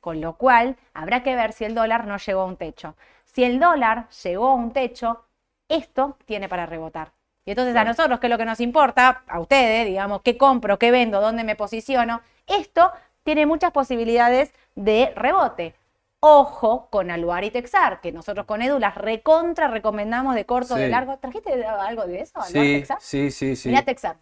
[0.00, 2.94] Con lo cual, habrá que ver si el dólar no llegó a un techo.
[3.24, 5.24] Si el dólar llegó a un techo,
[5.68, 7.12] esto tiene para rebotar.
[7.44, 7.88] Y entonces Claro.
[7.90, 11.20] a nosotros, que es lo que nos importa, a ustedes, digamos, qué compro, qué vendo,
[11.20, 12.90] dónde me posiciono, esto
[13.22, 15.74] tiene muchas posibilidades de rebote.
[16.20, 20.88] Ojo con Aluar y Texar, que nosotros con Edu las recontra recomendamos de corto, de
[20.88, 21.18] largo.
[21.18, 22.40] ¿Trajiste algo de eso?
[22.40, 22.98] Aluar, sí, Texar?
[23.00, 23.68] sí, sí, sí.
[23.68, 24.16] Mirá Texar.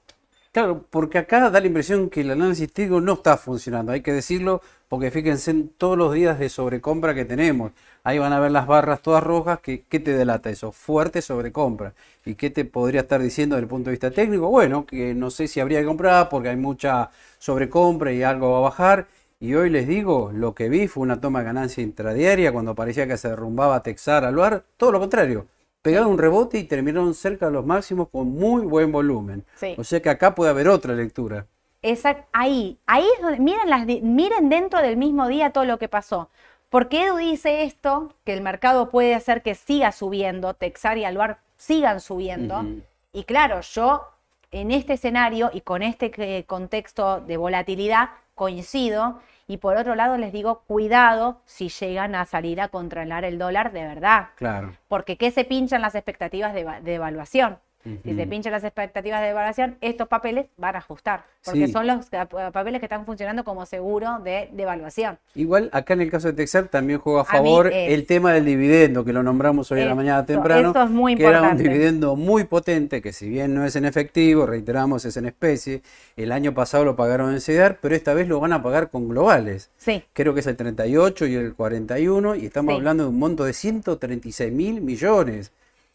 [0.53, 4.13] Claro, porque acá da la impresión que el análisis técnico no está funcionando, hay que
[4.13, 7.73] decirlo, porque fíjense en todos los días de sobrecompra que tenemos.
[8.07, 10.73] Ahí van a ver las barras todas rojas, que, ¿qué te delata eso?
[10.73, 11.95] Fuerte sobrecompra.
[12.27, 14.49] ¿Y qué te podría estar diciendo desde el punto de vista técnico?
[14.49, 18.59] Bueno, que no sé si habría que comprar porque hay mucha sobrecompra y algo va
[18.59, 19.07] a bajar.
[19.41, 23.07] Y hoy les digo, lo que vi fue una toma de ganancia intradiaria cuando parecía
[23.07, 25.47] que se derrumbaba Texar, Aluar, todo lo contrario.
[25.83, 29.45] Pegaron un rebote y terminaron cerca de los máximos con muy buen volumen.
[29.57, 29.75] Sí.
[29.79, 31.47] O sea que acá puede haber otra lectura.
[31.83, 35.89] Exact- ahí, ahí es donde, miren, las, miren dentro del mismo día todo lo que
[35.89, 36.31] pasó.
[36.75, 41.39] Porque Edu dice esto, que el mercado puede hacer que siga subiendo, Texar y Aluar
[41.55, 42.65] sigan subiendo.
[43.13, 44.09] Y claro, yo
[44.51, 49.21] en este escenario y con este eh, contexto de volatilidad coincido.
[49.47, 53.71] Y por otro lado les digo, cuidado si llegan a salir a controlar el dólar
[53.71, 54.31] de verdad.
[54.35, 54.73] Claro.
[54.89, 57.59] Porque ¿qué se pinchan las expectativas de, de evaluación?
[57.85, 61.73] Si se pinchan las expectativas de evaluación, estos papeles van a ajustar, porque Sí.
[61.73, 65.19] son los ca- papeles que están funcionando como seguro de, de evaluación.
[65.35, 68.07] Igual acá en el caso de Texar también juega a A mí favor es- el
[68.07, 71.25] tema del dividendo, que lo nombramos hoy a la mañana temprano, eso es muy que
[71.25, 71.63] era un importante.
[71.69, 75.83] dividendo muy potente, que si bien no es en efectivo, reiteramos, es en especie,
[76.17, 79.09] el año pasado lo pagaron en CEDAR, pero esta vez lo van a pagar con
[79.11, 79.71] globales.
[79.77, 82.79] Sí, Creo que es el 38 y el 41, y estamos Sí.
[82.79, 85.53] hablando de un monto de 136 mil millones.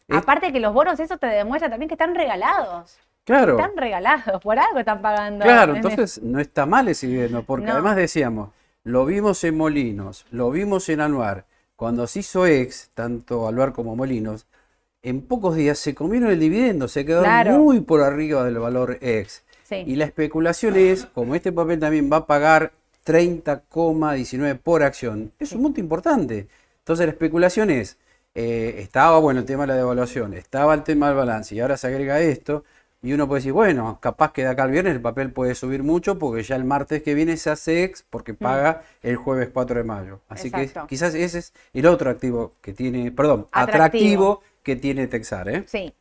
[0.10, 2.98] Es- aparte que los bonos, eso te demuestra también que están regalados.
[3.26, 3.58] claro.
[3.60, 5.46] Están regalados, por algo están pagando.
[5.46, 7.74] Claro, en entonces no está mal ese dividendo, porque No.
[7.74, 8.50] además decíamos,
[8.84, 11.46] lo vimos en Molinos, lo vimos en Anuar,
[11.76, 14.48] cuando se hizo ex, tanto Anuar como Molinos,
[15.04, 17.60] en pocos días se comieron el dividendo, se quedaron Claro.
[17.60, 19.44] muy por arriba del valor ex.
[19.64, 19.84] Sí.
[19.86, 22.72] Y la especulación es, como este papel también va a pagar
[23.06, 26.48] 30,19 por acción, es un monto importante.
[26.80, 27.98] Entonces la especulación es,
[28.42, 31.76] eh, estaba bueno el tema de la devaluación, estaba el tema del balance y ahora
[31.76, 32.64] se agrega esto
[33.02, 35.84] y uno puede decir, bueno, capaz que de acá al viernes el papel puede subir
[35.84, 39.80] mucho porque ya el martes que viene se hace ex porque paga el jueves 4
[39.80, 40.22] de mayo.
[40.30, 43.74] Así que quizás ese es el otro activo que tiene, perdón, Atractivo.
[43.74, 45.66] atractivo, que tiene Texar, ¿eh?
[45.68, 45.94] Sí.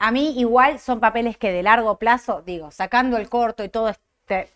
[0.00, 3.88] A mí igual son papeles que de largo plazo, digo, sacando el corto y todo
[3.90, 4.48] este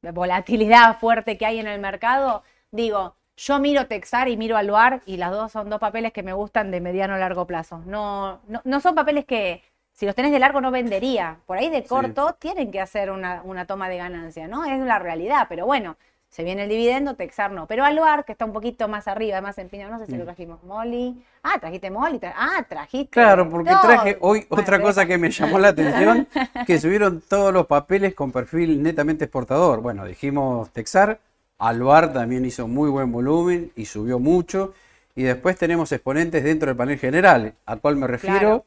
[0.00, 5.16] volatilidad fuerte que hay en el mercado, digo, yo miro Texar y miro Aluar y
[5.16, 7.80] las dos son dos papeles que me gustan de mediano a largo plazo.
[7.86, 9.62] No, no, no son papeles que
[9.94, 11.38] si los tenés de largo no vendería.
[11.46, 14.64] Por ahí de corto tienen que hacer una, una toma de ganancia, ¿no?
[14.64, 15.96] Es la realidad, pero bueno,
[16.28, 17.66] se viene el dividendo, Texar no.
[17.66, 20.62] Pero Aluar, que está un poquito más arriba, más empinado, no sé si lo trajimos.
[20.64, 21.24] Molly.
[21.42, 22.18] Ah, trajiste Molly.
[22.18, 23.10] tra- Ah, trajiste.
[23.10, 23.80] Claro, porque todo.
[23.82, 26.28] traje hoy Bueno, otra cosa que me llamó la atención,
[26.66, 29.80] que subieron todos los papeles con perfil netamente exportador.
[29.80, 31.18] Bueno, dijimos Texar,
[31.58, 34.74] Alvar también hizo muy buen volumen y subió mucho.
[35.14, 38.64] Y después tenemos exponentes dentro del panel general, a cual me refiero Claro.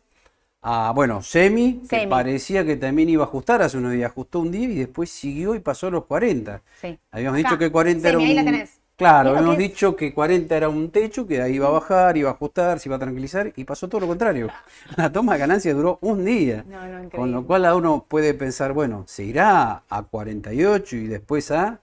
[0.61, 4.51] a, bueno, Semi, que parecía que también iba a ajustar hace unos días, ajustó un
[4.51, 6.61] día y después siguió y pasó los 40.
[6.81, 6.99] Sí.
[7.11, 8.45] Habíamos Acá, dicho que 40 era Semi, ahí la un...
[8.45, 8.81] tenés.
[8.97, 12.29] Claro, habíamos que dicho que 40 era un techo, que ahí iba a bajar, iba
[12.29, 14.49] a ajustar, se iba a tranquilizar y pasó todo lo contrario.
[14.97, 16.63] La toma de ganancia duró un día.
[16.67, 21.07] No, no, Con lo cual a uno puede pensar, bueno, se irá a 48 y
[21.07, 21.81] después a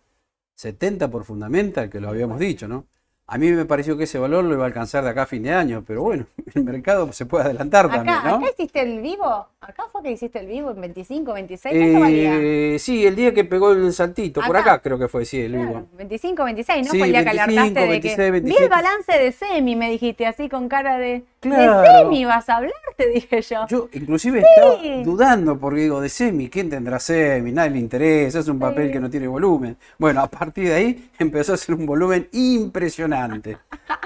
[0.58, 2.88] 70 por fundamental, que lo habíamos dicho, ¿no?
[3.30, 5.42] A mí me pareció que ese valor lo iba a alcanzar de acá a fin
[5.42, 8.36] de año, pero bueno, el mercado se puede adelantar también, ¿no?
[8.36, 9.46] acá hiciste el vivo.
[9.60, 11.74] Acá fue que hiciste el vivo en 25, 26.
[11.76, 12.36] ¿Cuánto valía?
[12.36, 14.80] Eh, sí, el día que pegó el saltito, por Acá.
[14.80, 15.72] creo que fue, sí, el vivo.
[15.72, 16.92] Claro, 25, 26, ¿no?
[16.92, 18.22] Sí, fue el día que 25, alertaste de 26, que.
[18.22, 18.64] Vi 27.
[18.64, 21.24] el balance de Semi, me dijiste, así con cara de.
[21.40, 21.82] Claro.
[21.82, 23.66] De Semi vas a hablar, te dije yo.
[23.68, 27.52] Yo inclusive estaba dudando porque digo, de semi, ¿quién tendrá semi?
[27.52, 29.76] Nadie le interesa, es un papel que no tiene volumen.
[29.98, 33.17] Bueno, a partir de ahí empezó a ser un volumen impresionante.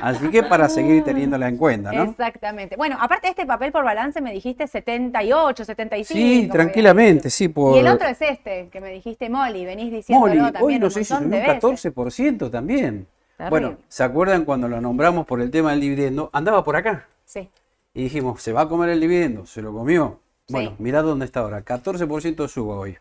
[0.01, 2.05] Así que para seguir teniéndola en cuenta, ¿no?
[2.05, 2.77] Exactamente.
[2.77, 6.19] Bueno, aparte de este papel por balance, me dijiste 78, 75.
[6.19, 9.93] Sí, me tranquilamente, sí, por Y el otro es este, que me dijiste Molly, venís
[9.93, 11.95] diciéndolo Moli, hoy también no un sé si montón subió de un veces.
[11.95, 13.07] 14% también.
[13.37, 13.51] Terrible.
[13.51, 16.31] Bueno, ¿se acuerdan cuando lo nombramos por el tema del dividendo?
[16.33, 17.07] Andaba por acá.
[17.25, 17.49] Sí.
[17.95, 19.47] Y dijimos, ¿se va a comer el dividendo?
[19.47, 20.21] Se lo comió.
[20.49, 20.77] Bueno, Sí.
[20.79, 21.63] mirá dónde está ahora.
[21.65, 22.97] 14% subo hoy.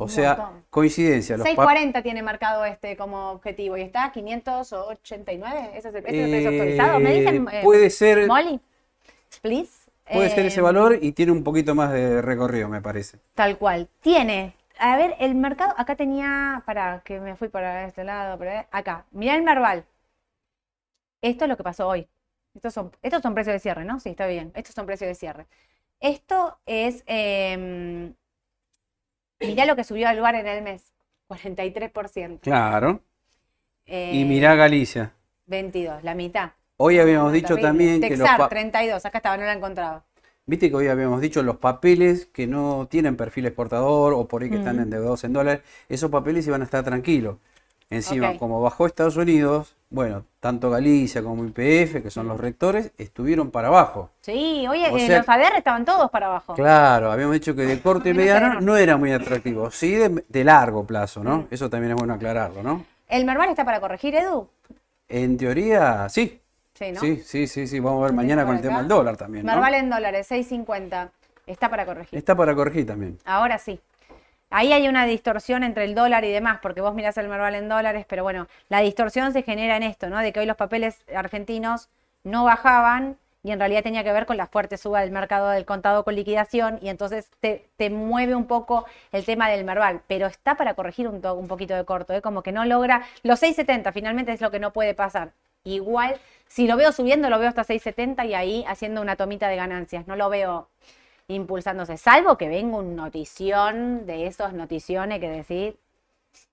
[0.00, 0.64] O Un sea, montón.
[0.70, 1.36] coincidencia.
[1.36, 5.70] Los pa- 640 tiene marcado este como objetivo y está a 589.
[5.74, 7.00] ¿Ese es el, ese es el precio actualizado?
[7.00, 7.48] ¿Me dicen?
[7.50, 8.60] Eh, puede ser- Molly,
[9.42, 9.90] please.
[10.12, 13.18] puede ser ese Eh, valor y tiene un poquito más de recorrido, me parece.
[13.34, 13.88] Tal cual.
[14.00, 14.54] Tiene.
[14.78, 15.74] A ver, el mercado.
[15.76, 16.62] Acá tenía.
[16.64, 18.38] Para que me fui para este lado.
[18.38, 19.04] Para, acá.
[19.10, 19.84] Mirá el Merval.
[21.22, 22.06] Esto es lo que pasó hoy.
[22.54, 23.98] Estos son, estos son precios de cierre, ¿no?
[23.98, 24.52] Sí, está bien.
[24.54, 25.46] Estos son precios de cierre.
[25.98, 27.02] Esto es.
[29.40, 30.92] Mirá lo que subió al lugar en el mes.
[31.28, 32.40] 43%.
[32.40, 33.02] Claro.
[33.86, 35.12] Eh, Y mirá Galicia.
[35.46, 36.52] 22, la mitad.
[36.76, 39.04] Hoy habíamos dicho también que los pa- 32.
[39.04, 40.04] Acá estaba, no la encontraba.
[40.46, 44.48] Viste que hoy habíamos dicho los papeles que no tienen perfil exportador o por ahí
[44.50, 44.84] que están Ujú.
[44.84, 47.36] endeudados en dólares, esos papeles iban a estar tranquilos.
[47.90, 53.50] Encima, como bajó Estados Unidos, bueno, tanto Galicia como IPF, que son los rectores, estuvieron
[53.50, 54.10] para abajo.
[54.20, 56.54] Sí, oye, O sea- los ADR estaban todos para abajo.
[56.54, 60.44] Claro, habíamos dicho que de corte Menos mediano no era muy atractivo, sí de, de
[60.44, 61.38] largo plazo, ¿no?
[61.38, 61.46] Mm.
[61.50, 62.84] Eso también es bueno aclararlo, ¿no?
[63.08, 64.48] ¿El Merval está para corregir, Edu?
[65.08, 66.40] En teoría, sí.
[66.74, 67.00] Sí, ¿no?
[67.00, 67.80] Sí, sí, sí, sí.
[67.80, 69.52] Vamos a ver mañana con el tema del dólar también, ¿no?
[69.52, 71.10] Merval en dólares, 6.50.
[71.46, 72.18] Está para corregir.
[72.18, 73.18] Está para corregir también.
[73.24, 73.80] Ahora sí.
[74.50, 77.68] Ahí hay una distorsión entre el dólar y demás, porque vos mirás el Merval en
[77.68, 80.18] dólares, pero bueno, la distorsión se genera en esto, ¿no?
[80.18, 81.90] De que hoy los papeles argentinos
[82.24, 85.64] no bajaban y en realidad tenía que ver con la fuerte suba del mercado del
[85.64, 90.56] contado con liquidación y entonces te, mueve un poco el tema del Merval, pero está
[90.56, 92.22] para corregir un, un poquito de corto, ¿eh?
[92.22, 95.32] Como que no logra, los 6.70 finalmente es lo que no puede pasar.
[95.64, 99.56] Igual, si lo veo subiendo, lo veo hasta 6.70 y ahí haciendo una tomita de
[99.56, 100.68] ganancias, no lo veo
[101.28, 105.78] impulsándose, salvo que venga un notición de esos noticiones que decir.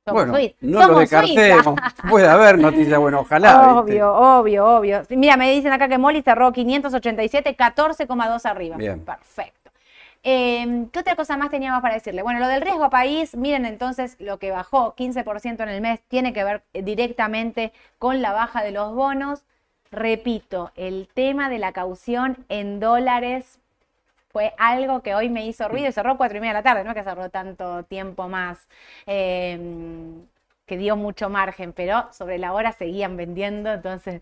[0.05, 1.79] somos Bueno, no lo descartemos.
[2.09, 3.81] Puede haber noticias, bueno, ojalá.
[3.83, 4.03] ¿viste?
[4.03, 5.01] Obvio, obvio, obvio.
[5.11, 8.75] Mira, me dicen acá que Molly cerró 587, 14,2 arriba.
[8.75, 8.99] Bien.
[8.99, 9.71] Perfecto.
[10.23, 12.21] Eh, ¿Qué otra cosa más teníamos para decirle?
[12.21, 16.01] Bueno, lo del riesgo a país, miren entonces lo que bajó 15% en el mes,
[16.09, 19.45] tiene que ver eh, directamente con la baja de los bonos.
[19.89, 23.59] Repito, el tema de la caución en dólares
[24.35, 26.83] fue algo que hoy me hizo ruido y cerró cuatro y media de la tarde,
[26.83, 28.67] no es que cerró tanto tiempo más,
[29.05, 29.57] eh,
[30.65, 34.21] que dio mucho margen, pero sobre la hora seguían vendiendo, entonces,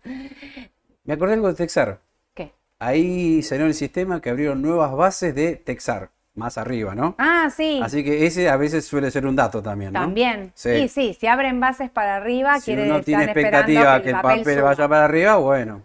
[1.04, 1.98] Me acordé algo de Texar.
[2.36, 2.54] ¿qué?
[2.78, 7.16] Ahí salió en el sistema que abrieron nuevas bases de Texar, más arriba, ¿no?
[7.18, 10.02] Ah, sí, Así que ese a veces suele ser un dato también, ¿no?
[10.02, 10.52] también.
[10.54, 10.82] Sí.
[10.82, 14.16] Sí, sí, si abren bases para arriba, Si quiere uno decir tiene expectativa que el
[14.22, 15.82] papel, vaya para arriba, bueno.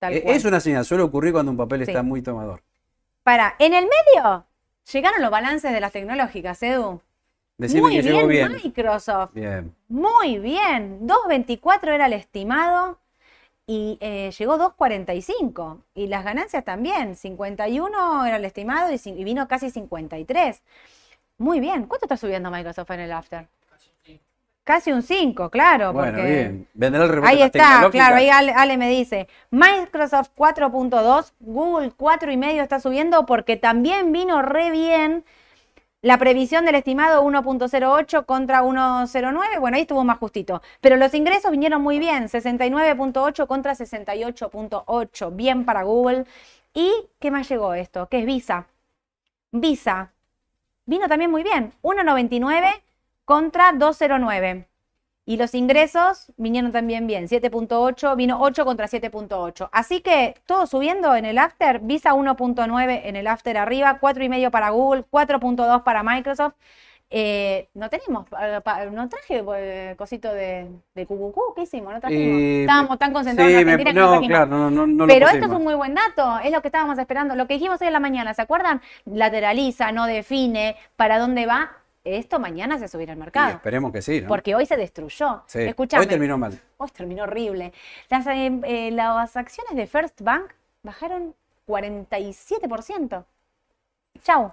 [0.00, 0.34] tal cual.
[0.36, 1.92] Es una señal, suele ocurrir cuando un papel Sí.
[1.92, 2.60] está muy tomador.
[3.22, 4.44] Para, en el medio
[4.92, 7.00] llegaron los balances de las tecnológicas, Edu.
[7.58, 8.60] Decime Muy que llegó bien, bien.
[8.62, 9.30] Microsoft.
[9.34, 9.74] Bien.
[9.88, 12.98] Muy bien, 2.24 era el estimado
[13.66, 19.46] y eh, llegó 2.45 y las ganancias también, 51 era el estimado y, y vino
[19.46, 20.62] casi 53.
[21.38, 23.46] Muy bien, ¿cuánto está subiendo Microsoft en el after?
[24.64, 26.68] Casi un 5, claro, Bueno, porque bien.
[26.74, 32.62] Vendrá el rebote ahí está, claro, ahí Ale, Ale me dice, Microsoft 4.2, Google 4.5
[32.62, 35.24] está subiendo porque también vino re bien
[36.00, 40.62] la previsión del estimado 1.08 contra 1.09, bueno, ahí estuvo más justito.
[40.80, 46.24] Pero los ingresos vinieron muy bien, 69.8 contra 68.8, bien para Google.
[46.72, 48.08] ¿Y qué más llegó esto?
[48.08, 48.66] ¿Qué es Visa?
[49.50, 50.12] Visa
[50.86, 52.82] vino también muy bien, 1.99
[53.32, 54.66] contra 2.09.
[55.24, 59.68] Y los ingresos vinieron también bien, 7.8, vino 8 contra 7.8.
[59.72, 64.70] Así que todo subiendo en el after, Visa 1.9 en el after arriba, 4,5 para
[64.70, 66.54] Google, 4.2 para Microsoft.
[67.14, 71.92] Eh, no tenemos, eh, no traje eh, cosito de, de QQQ, ¿qué hicimos?
[71.92, 72.40] No trajimos.
[72.40, 74.36] Eh, Estábamos tan concentrados Sí, en me- Argentina que no no, trajimos.
[74.36, 76.68] claro, no, no, no lo Pero esto es un muy buen dato, es lo que
[76.68, 77.36] estábamos esperando.
[77.36, 78.80] Lo que dijimos hoy en la mañana, ¿se acuerdan?
[79.04, 81.70] Lateraliza, no define para dónde va.
[82.04, 83.50] Esto mañana se subirá al Y mercado.
[83.50, 84.28] esperemos que sí, ¿no?
[84.28, 85.44] Porque hoy se destruyó.
[85.46, 85.60] Sí.
[85.60, 86.00] Escúchame.
[86.02, 86.58] Hoy terminó mal.
[86.78, 87.72] Hoy terminó horrible.
[88.08, 90.50] Las, eh, eh, las acciones de First Bank
[90.82, 91.34] bajaron
[91.66, 93.24] 47%.
[94.24, 94.52] Chau.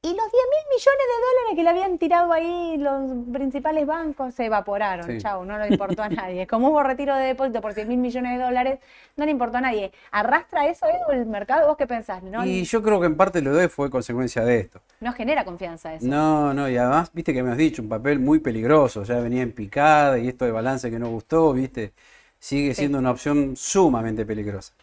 [0.00, 4.32] Y los 10 mil millones de dólares que le habían tirado ahí los principales bancos
[4.32, 5.04] se evaporaron.
[5.06, 5.18] Sí.
[5.18, 6.46] Chau, no le importó a nadie.
[6.46, 8.78] Como hubo retiro de depósito por 100 mil millones de dólares,
[9.16, 9.90] no le importó a nadie.
[10.12, 11.66] ¿Arrastra eso Edu, el mercado?
[11.66, 12.22] ¿Vos qué pensás?
[12.22, 14.80] No, Y yo creo que en parte lo de fue consecuencia de esto.
[15.00, 16.06] no genera confianza eso.
[16.06, 19.42] No, no, y además, viste que me has dicho, un papel muy peligroso, ya venía
[19.42, 21.92] en picada y esto de balance que no gustó, viste,
[22.38, 22.82] sigue Sí.
[22.82, 24.74] siendo una opción sumamente peligrosa.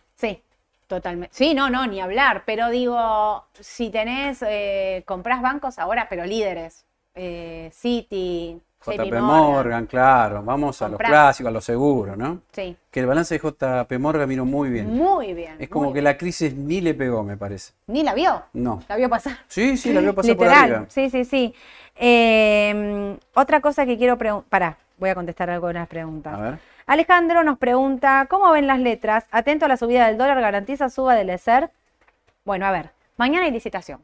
[0.87, 1.35] Totalmente.
[1.35, 2.43] Sí, no, no, ni hablar.
[2.45, 6.85] Pero digo, si tenés, eh, comprás bancos ahora, pero líderes.
[7.15, 9.23] eh, Citi, JP JP Morgan.
[9.23, 10.43] Morgan, claro.
[10.43, 12.41] Vamos a los clásicos, a los seguros, ¿no?
[12.51, 14.93] Sí, Que el balance de JP Morgan vino muy bien.
[14.93, 15.55] muy bien.
[15.59, 16.03] Es como muy que bien.
[16.03, 17.73] la crisis ni le pegó, me parece.
[17.87, 18.43] Ni la vio.
[18.53, 18.83] No.
[18.87, 19.37] La vio pasar.
[19.47, 20.85] Sí, sí, la vio pasar por Literal, arriba.
[20.89, 21.55] sí, sí, sí.
[21.97, 26.33] Eh, otra cosa que quiero preguntar, pará, voy a contestar algunas preguntas.
[26.33, 26.59] A ver.
[26.85, 29.25] Alejandro nos pregunta, ¿cómo ven las letras?
[29.31, 31.71] Atento a la subida del dólar, garantiza suba del ESER.
[32.43, 34.01] Bueno, a ver, mañana hay licitación.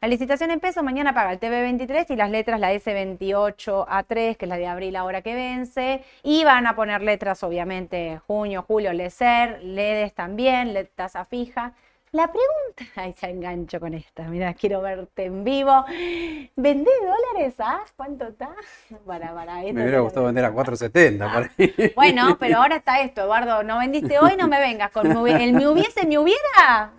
[0.00, 4.48] La licitación en pesos, mañana paga el TV23 y las letras la S28A3, que es
[4.48, 6.04] la de abril ahora que vence.
[6.22, 11.72] Y van a poner letras, obviamente, junio, julio, LESER, LEDES también, LED tasa fija.
[12.12, 15.84] La pregunta, ay, ya engancho con esta, mira, quiero verte en vivo.
[16.56, 17.54] ¿Vendés dólares?
[17.58, 17.80] ¿Ah?
[17.96, 18.50] ¿Cuánto está?
[19.06, 21.92] Para, para, Me hubiera gustado vender a 4.70 por ahí.
[21.94, 23.62] bueno, pero ahora está esto, Eduardo.
[23.62, 26.92] No vendiste hoy, no me vengas con el me hubiese, me hubiera.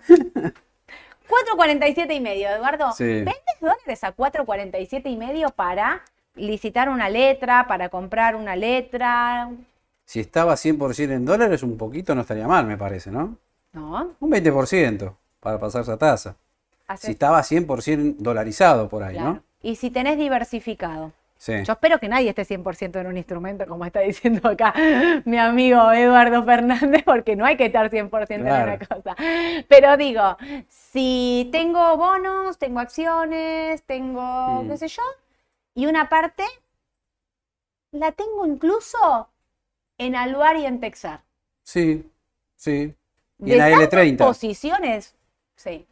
[1.28, 2.92] 4.47 y medio, Eduardo.
[2.92, 3.04] Sí.
[3.04, 6.02] ¿Vendes dólares a 4.47 y medio para
[6.34, 9.50] licitar una letra, para comprar una letra?
[10.04, 13.36] Si estaba 100% en dólares, un poquito no estaría mal, me parece, ¿no?
[13.78, 14.14] ¿No?
[14.20, 16.36] Un 20% para pasar esa tasa.
[16.96, 19.34] Si estaba 100% dolarizado por ahí, claro.
[19.34, 19.42] ¿no?
[19.62, 21.12] Y si tenés diversificado.
[21.36, 21.52] Sí.
[21.64, 24.74] Yo espero que nadie esté 100% en un instrumento, como está diciendo acá
[25.24, 28.74] mi amigo Eduardo Fernández, porque no hay que estar 100% en Claro.
[28.74, 29.14] una cosa.
[29.68, 30.36] Pero digo,
[30.68, 34.68] si tengo bonos, tengo acciones, tengo, Mm.
[34.70, 35.02] qué sé yo,
[35.74, 36.42] y una parte
[37.92, 39.28] la tengo incluso
[39.98, 41.20] en Aluar y en Texar.
[41.62, 42.10] Sí,
[42.56, 42.94] sí.
[43.38, 44.16] Y De en dos AL30.
[44.18, 45.14] posiciones,
[45.56, 45.86] sí.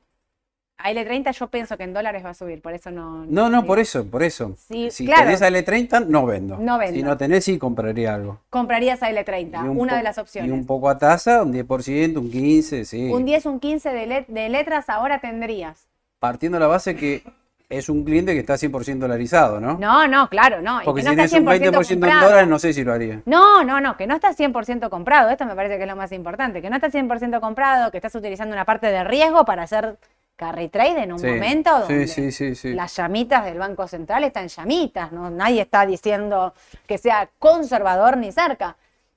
[0.78, 3.24] AL30 yo pienso que en dólares va a subir, por eso no...
[3.24, 3.66] No, no, sí.
[3.66, 4.54] por eso, por eso.
[4.68, 5.24] Sí, si claro.
[5.24, 6.58] tenés AL30, no vendo.
[6.58, 6.94] No vendo.
[6.96, 8.40] Si no tenés, sí compraría algo.
[8.50, 10.50] Comprarías AL30, Y un una po- de las opciones.
[10.50, 13.10] Y un poco a tasa, un 10%, un 15%, sí.
[13.10, 15.88] Un 10, un 15 de, let- de letras ahora tendrías.
[16.18, 17.22] Partiendo de la base que
[17.68, 19.76] es un cliente que está 100% dolarizado, ¿no?
[19.78, 20.80] No, no, claro, no.
[20.84, 22.28] Porque que si no está tenés un 20% en comprado.
[22.28, 23.22] dólares, no sé si lo haría.
[23.26, 25.30] No, no, no, que no está 100% comprado.
[25.30, 26.62] Esto me parece que es lo más importante.
[26.62, 29.98] Que no está 100% comprado, que estás utilizando una parte de riesgo para hacer
[30.36, 32.74] carry trade en un Sí, momento donde sí, sí, sí.
[32.74, 35.10] las llamitas del Banco Central están llamitas.
[35.10, 35.30] ¿no?
[35.30, 36.54] Nadie está diciendo
[36.86, 38.76] que sea conservador ni cerca.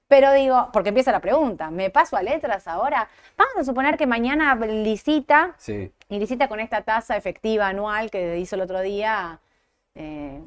[0.10, 3.08] Pero digo, porque empieza la pregunta, ¿me paso a letras ahora?
[3.38, 5.92] Vamos a suponer que mañana licita Sí.
[6.10, 9.40] y licita con esta tasa efectiva anual que hizo el otro día,
[9.94, 10.42] eh,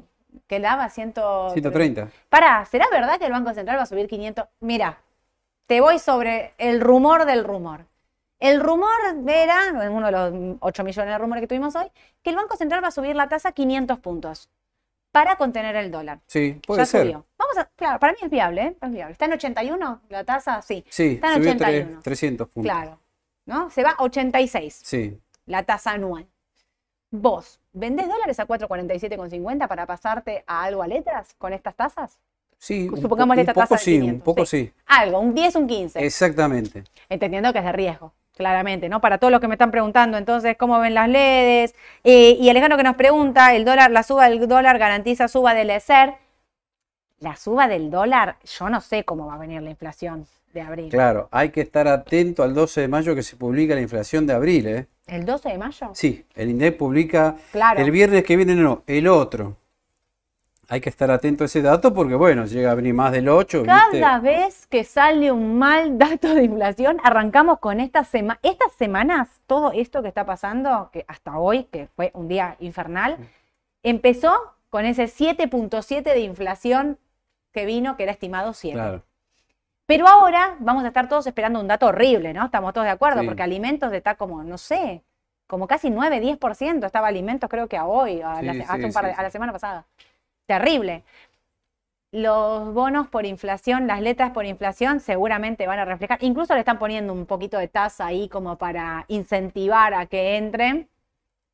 [0.47, 1.13] que daba 100...
[1.53, 2.09] 130.
[2.27, 4.45] Pará, ¿será verdad que el Banco Central va a subir 500?
[4.59, 4.97] Mira,
[5.65, 7.85] te voy sobre el rumor del rumor.
[8.41, 8.89] El rumor
[9.25, 11.89] era, en uno de los 8 millones de rumores que tuvimos hoy,
[12.21, 14.49] que el Banco Central va a subir la tasa 500 puntos
[15.13, 16.19] para contener el dólar.
[16.27, 17.01] Sí, puede ya ser.
[17.03, 17.25] subió.
[17.37, 18.77] Vamos a, claro, para mí es viable, ¿eh?
[18.81, 19.11] Es viable.
[19.13, 20.61] ¿Está en 81 la tasa?
[20.61, 20.83] Sí.
[20.89, 21.89] Sí, Está en subió 81.
[21.91, 22.71] tres- 300 puntos.
[22.73, 22.99] Claro.
[23.45, 23.69] ¿No?
[23.69, 25.17] Se va a 86 Sí.
[25.45, 26.27] la tasa anual.
[27.11, 32.19] Vos, ¿vendés dólares a 447,50 para pasarte a algo a letras con estas tasas?
[32.57, 34.65] Sí, un, Supongamos po- esta un poco tasa sí, un 500, poco sí.
[34.67, 34.73] sí.
[34.87, 36.03] Algo, un 10, un 15.
[36.03, 36.85] Exactamente.
[37.09, 39.01] Entendiendo que es de riesgo, claramente, ¿no?
[39.01, 41.73] Para todos los que me están preguntando, entonces, ¿cómo ven las LEDs?
[42.03, 45.69] Eh, y Alejandro que nos pregunta, el dólar, la suba del dólar garantiza suba del
[45.69, 46.15] ESER.
[47.19, 50.89] La suba del dólar, yo no sé cómo va a venir la inflación de abril.
[50.89, 54.33] Claro, hay que estar atento al 12 de mayo que se publica la inflación de
[54.33, 54.87] abril, ¿eh?
[55.07, 55.91] ¿El 12 de mayo?
[55.93, 57.79] Sí, el INDEC publica Claro.
[57.81, 59.57] el viernes que viene, no, el otro.
[60.73, 63.61] Hay que estar atento a ese dato porque, bueno, llega a venir más del 8,
[63.61, 63.99] ¿viste?
[63.99, 68.39] Cada vez que sale un mal dato de inflación, arrancamos con esta semana.
[68.41, 73.17] Estas semanas, todo esto que está pasando, que hasta hoy, que fue un día infernal,
[73.83, 74.33] empezó
[74.71, 76.97] con ese 7.7 de inflación
[77.51, 78.73] que vino, que era estimado 7.
[78.73, 79.03] Claro.
[79.85, 82.45] Pero ahora vamos a estar todos esperando un dato horrible, ¿no?
[82.45, 83.27] Estamos todos de acuerdo, Sí.
[83.27, 85.03] porque alimentos está como, no sé,
[85.45, 86.87] como casi 9, 10%.
[86.87, 89.15] Estaba alimentos creo que a hoy, a, la, Sí, hace sí, un par de- sí,
[89.19, 89.33] a la sí.
[89.33, 89.85] semana pasada.
[90.47, 91.03] Terrible.
[92.11, 96.77] Los bonos por inflación, las letras por inflación seguramente van a reflejar, incluso le están
[96.77, 100.89] poniendo un poquito de tasa ahí como para incentivar a que entren,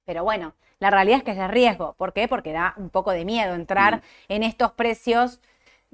[0.05, 1.93] pero bueno, la realidad es que es de riesgo.
[1.95, 2.27] ¿Por qué?
[2.27, 4.01] Porque da un poco de miedo entrar Mm.
[4.29, 5.41] en estos precios,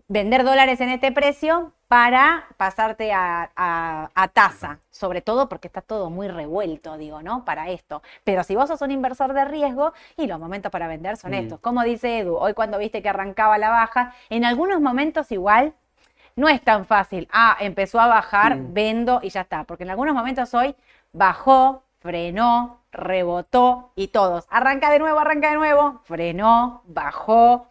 [0.07, 5.81] vender dólares en este precio para pasarte a, a- a tasa, sobre todo porque está
[5.81, 7.45] todo muy revuelto, digo, ¿no?
[7.45, 8.01] Para esto.
[8.23, 11.35] Pero si vos sos un inversor de riesgo y los momentos para vender son Mm.
[11.35, 11.59] estos.
[11.59, 15.73] Como dice Edu, hoy cuando viste que arrancaba la baja, en algunos momentos igual
[16.35, 17.27] no es tan fácil.
[17.31, 18.73] Ah, empezó a bajar, Mm.
[18.73, 19.63] vendo y ya está.
[19.63, 20.75] Porque en algunos momentos hoy
[21.13, 24.45] bajó, frenó, rebotó y todos.
[24.49, 27.67] Arranca de nuevo, arranca de nuevo, frenó, bajó,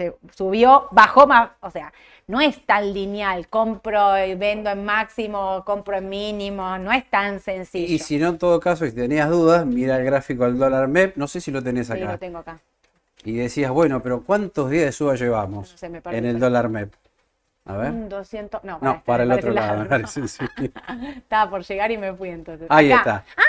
[0.00, 1.50] se subió, bajó más.
[1.60, 1.92] O sea,
[2.26, 3.48] no es tan lineal.
[3.48, 6.78] Compro y vendo en máximo, compro en mínimo.
[6.78, 7.92] No es tan sencillo.
[7.92, 11.16] Y si no, en todo caso, si tenías dudas, mira el gráfico del dólar MEP.
[11.16, 12.12] No sé si lo tenés Sí, acá.
[12.12, 12.58] lo tengo acá.
[13.24, 16.16] y decías, bueno, pero ¿cuántos días de suba llevamos No sé, me perdí.
[16.16, 16.94] en el dólar MEP?
[17.66, 17.90] A ver.
[17.90, 19.76] Un 200, no, No, para el otro lado.
[19.84, 19.88] ¿no?
[19.88, 20.44] parece, sí.
[21.18, 22.66] Estaba por llegar y me fui entonces.
[22.70, 22.98] Ahí Acá.
[23.00, 23.24] está.
[23.36, 23.42] Ah,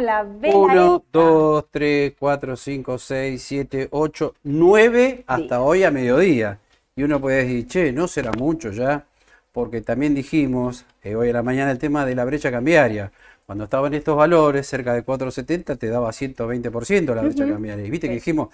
[0.00, 1.08] la vela 1, esta.
[1.12, 6.58] 2, 3, 4, 5, 6, 7, 8, 9 hasta hoy a mediodía.
[6.94, 9.06] Y uno puede decir, che, no será mucho ya,
[9.52, 13.12] porque también dijimos eh, hoy a la mañana el tema de la brecha cambiaria.
[13.46, 17.84] Cuando estaban estos valores, cerca de 4,70 te daba 120% la brecha cambiaria.
[17.86, 18.48] Y viste que dijimos,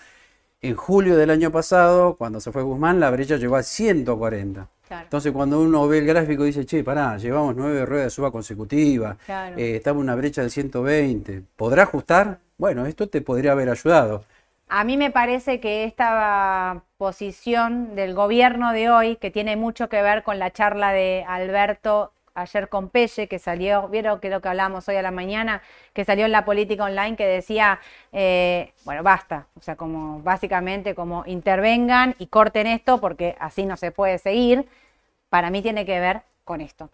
[0.61, 4.69] en julio del año pasado, cuando se fue Guzmán, la brecha llegó a 140.
[4.89, 5.05] Claro.
[5.05, 9.17] Entonces, cuando uno ve el gráfico, dice, che, pará, llevamos nueve ruedas de suba consecutiva,
[9.27, 9.57] Claro.
[9.59, 11.43] eh, estamos en una brecha del 120.
[11.57, 12.39] ¿Podrá ajustar?
[12.59, 14.25] Bueno, esto te podría haber ayudado.
[14.69, 20.01] A mí me parece que esta posición del gobierno de hoy, que tiene mucho que
[20.03, 24.49] ver con la charla de Alberto ayer con Pelle, que salió, vieron que lo que
[24.49, 25.63] hablamos hoy a la mañana,
[25.93, 27.79] que salió en la política online, que decía,
[28.13, 33.77] eh, bueno, basta, o sea, como básicamente como intervengan y corten esto porque así no
[33.77, 34.67] se puede seguir,
[35.29, 36.91] para mí tiene que ver con esto.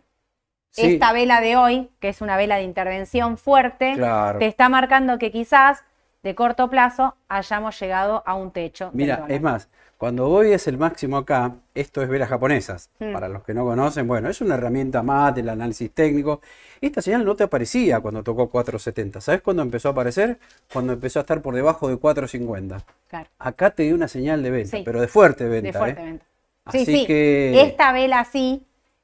[0.71, 0.95] Sí.
[0.95, 4.39] Esta vela de hoy, que es una vela de intervención fuerte, Claro.
[4.39, 5.83] te está marcando que quizás
[6.23, 8.91] de corto plazo hayamos llegado a un techo.
[8.93, 9.69] Mira, es más,
[10.01, 12.89] cuando hoy es el máximo acá, esto es velas japonesas.
[13.01, 13.13] Mm.
[13.13, 16.41] Para los que no conocen, bueno, es una herramienta más del análisis técnico.
[16.81, 19.21] Esta señal no te aparecía cuando tocó 470.
[19.21, 20.39] ¿Sabes cuándo empezó a aparecer?
[20.73, 22.83] Cuando empezó a estar por debajo de 450.
[23.09, 24.83] Claro, Acá te dio una señal de venta, Sí.
[24.87, 25.67] pero de fuerte venta.
[25.67, 26.05] de fuerte ¿eh?
[26.07, 26.25] venta.
[26.65, 27.07] Así sí, sí.
[27.07, 28.63] que- Esta vela sí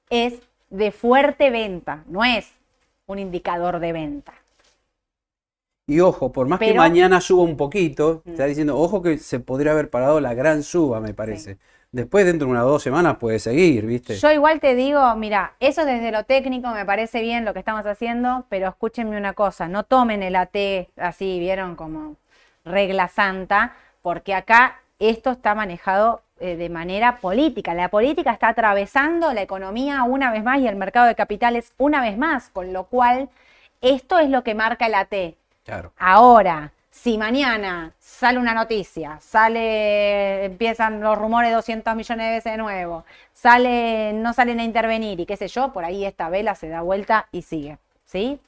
[0.08, 0.32] es
[0.70, 2.48] de fuerte venta, no es
[3.04, 4.32] un indicador de venta.
[5.88, 8.30] Y ojo, por más que mañana suba un poquito, Mm.
[8.30, 11.58] está diciendo, ojo que se podría haber parado la gran suba, me parece.
[11.92, 14.16] Después, dentro de unas dos semanas, puede seguir, ¿viste?
[14.16, 17.86] Yo igual te digo, mira, eso desde lo técnico me parece bien lo que estamos
[17.86, 22.16] haciendo, pero escúchenme una cosa, no tomen el AT así, vieron como
[22.64, 27.72] regla santa, porque acá esto está manejado eh, de manera política.
[27.74, 32.02] La política está atravesando la economía una vez más y el mercado de capitales una
[32.02, 33.28] vez más, con lo cual
[33.80, 35.14] esto es lo que marca el AT.
[35.66, 35.92] Claro.
[35.98, 42.58] Ahora, si mañana sale una noticia, sale, empiezan los rumores 200 millones de veces de
[42.58, 43.04] nuevo,
[43.34, 46.80] sale, no salen a intervenir y qué sé yo, por ahí esta vela se da
[46.82, 48.38] vuelta y sigue, ¿sí?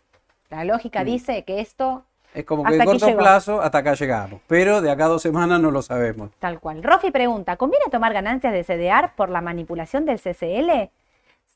[0.49, 1.05] La lógica Mm.
[1.05, 3.19] dice que esto, Es como que en corto llegó.
[3.19, 4.41] plazo, hasta acá llegamos.
[4.47, 6.31] Pero de acá a dos semanas no lo sabemos.
[6.39, 6.83] tal cual.
[6.83, 10.91] Rofi pregunta, ¿conviene tomar ganancias de CDR por la manipulación del CCL?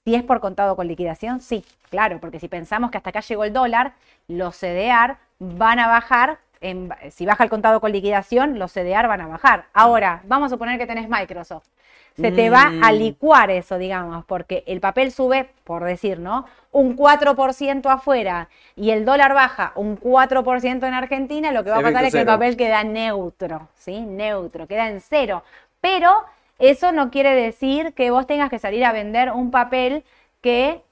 [0.04, 3.44] Si es por contado con liquidación, sí, claro, porque si pensamos que hasta acá llegó
[3.44, 3.92] el dólar,
[4.28, 9.20] los CDR van a bajar, en- si baja el contado con liquidación, los CDR van
[9.22, 9.64] a bajar.
[9.72, 11.66] Ahora, vamos a suponer que tenés Microsoft.
[12.14, 12.96] Se te va a Mm.
[12.96, 16.44] licuar eso, digamos, porque el papel sube, por decir, ¿no?
[16.70, 21.82] Un 4% afuera y el dólar baja un 4% en Argentina, lo que va a
[21.82, 24.00] pasar es que el papel queda neutro, ¿sí?
[24.00, 25.42] Neutro, queda en cero.
[25.80, 26.12] Pero
[26.58, 30.04] eso no quiere decir que vos tengas que salir a vender un papel
[30.42, 30.82] que,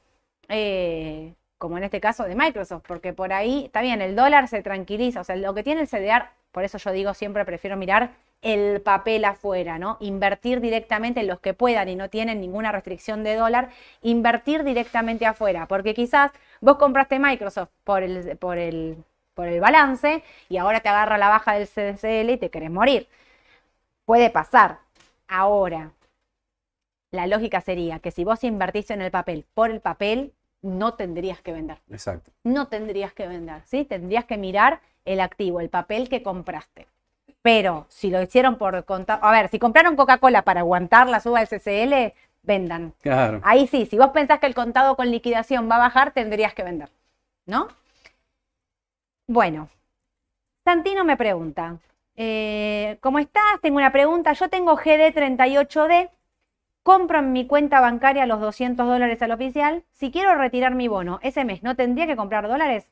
[0.48, 4.62] eh, como en este caso de Microsoft, porque por ahí, está bien, el dólar se
[4.62, 8.12] tranquiliza, o sea, lo que tiene el CDR, por eso yo digo siempre prefiero mirar
[8.40, 9.98] el papel afuera, ¿no?
[10.00, 13.68] Invertir directamente en los que puedan y no tienen ninguna restricción de dólar,
[14.00, 16.32] invertir directamente afuera, porque quizás
[16.62, 18.96] vos compraste Microsoft por el, por el,
[19.34, 23.06] por el balance y ahora te agarra la baja del CCL y te querés morir.
[24.06, 24.78] Puede pasar.
[25.28, 25.92] Ahora,
[27.10, 30.32] la lógica sería que si vos invertiste en el papel por el papel,
[30.62, 31.78] no tendrías que vender.
[31.90, 32.30] Exacto.
[32.44, 33.84] No tendrías que vender, ¿sí?
[33.84, 36.86] Tendrías que mirar el activo, el papel que compraste.
[37.42, 41.40] Pero si lo hicieron por contar, a ver, si compraron Coca-Cola para aguantar la suba
[41.42, 42.92] del CCL, vendan.
[43.00, 43.40] Claro.
[43.44, 46.62] Ahí sí, si vos pensás que el contado con liquidación va a bajar, tendrías que
[46.62, 46.90] vender,
[47.46, 47.68] ¿no?
[49.26, 49.70] Bueno,
[50.64, 51.78] Santino me pregunta,
[52.16, 53.60] eh, ¿cómo estás?
[53.62, 54.32] Tengo una pregunta.
[54.34, 56.10] Yo tengo GD38D,
[56.82, 59.84] compro en mi cuenta bancaria los 200 dólares al oficial.
[59.92, 62.90] Si quiero retirar mi bono ese mes, ¿no tendría que comprar dólares?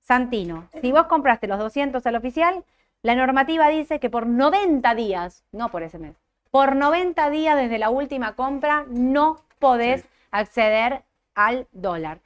[0.00, 2.64] Santino, si vos compraste los 200 al oficial,
[3.02, 6.16] la normativa dice que por 90 días, no por ese mes,
[6.50, 10.08] por 90 días desde la última compra no podés Sí.
[10.30, 11.02] acceder
[11.34, 12.20] al dólar.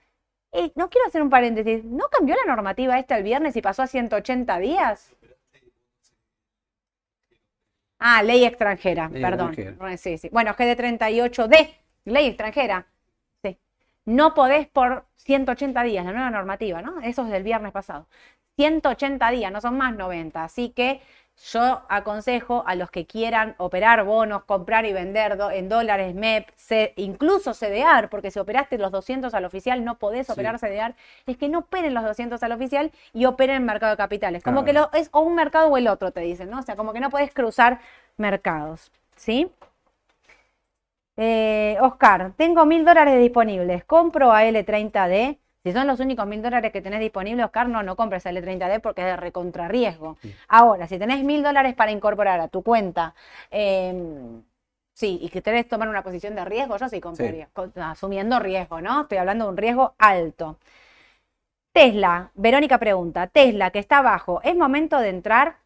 [0.52, 3.82] Y no quiero hacer un paréntesis, ¿no cambió la normativa esta el viernes y pasó
[3.82, 5.14] a 180 días?
[8.06, 9.54] Ah, ley extranjera, Ley perdón.
[9.54, 9.96] extranjera.
[9.96, 10.28] Sí, sí.
[10.30, 11.70] Bueno, GD38D,
[12.04, 12.86] ley extranjera.
[13.42, 13.58] Sí.
[14.04, 17.00] No podés por 180 días, la nueva normativa, ¿no?
[17.00, 18.06] Eso es del viernes pasado.
[18.56, 20.44] 180 días, no son más 90.
[20.44, 21.00] Así que
[21.36, 26.92] Yo aconsejo a los que quieran operar bonos, comprar y vender en dólares, MEP, C-
[26.96, 30.32] incluso CDR, porque si operaste los 200 al oficial no podés Sí.
[30.32, 30.94] operar CDR,
[31.26, 34.42] es que no operen los 200 al oficial y operen en mercado de capitales.
[34.44, 36.60] Como que lo, es o un mercado o el otro, te dicen, ¿no?
[36.60, 37.80] O sea, como que no podés cruzar
[38.16, 39.50] mercados, ¿sí?
[41.16, 43.84] Eh, Oscar, tengo mil dólares disponibles.
[43.84, 45.38] ¿Compro a L30D?
[45.64, 48.80] Si son los únicos mil dólares que tenés disponibles, Oscar, no, no compres a L30D
[48.82, 50.18] porque es de recontrarriesgo.
[50.46, 53.14] Ahora, si tenés mil dólares para incorporar a tu cuenta,
[53.50, 54.42] em,
[54.92, 59.02] sí, y que querés tomar una posición de riesgo, yo sí compraría, asumiendo riesgo, ¿no?
[59.02, 60.58] Estoy hablando de un riesgo alto.
[61.72, 65.56] Tesla, Verónica pregunta, Tesla que está abajo, ¿es momento de entrar?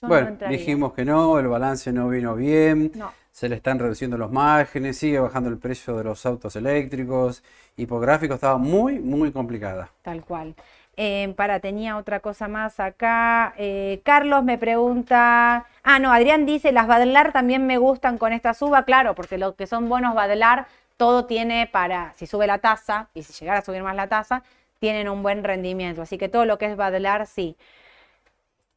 [0.00, 3.12] Yo Bueno, dijimos que no, el balance no vino bien, No.
[3.34, 7.42] Se le están reduciendo los márgenes, sigue bajando el precio de los autos eléctricos,
[7.76, 9.90] y por gráfico estaba muy, muy complicada.
[10.02, 10.54] Tal cual.
[10.96, 13.52] Eh, para, tenía otra cosa más acá.
[13.58, 15.66] Eh, Carlos me pregunta.
[15.82, 18.84] Ah, no, Adrián dice: las Badelar también me gustan con esta suba.
[18.84, 23.24] Claro, porque lo que son bonos Badelar, todo tiene para, si sube la tasa, y
[23.24, 24.44] si llegara a subir más la tasa,
[24.78, 26.02] tienen un buen rendimiento.
[26.02, 27.56] Así que todo lo que es Badelar, sí.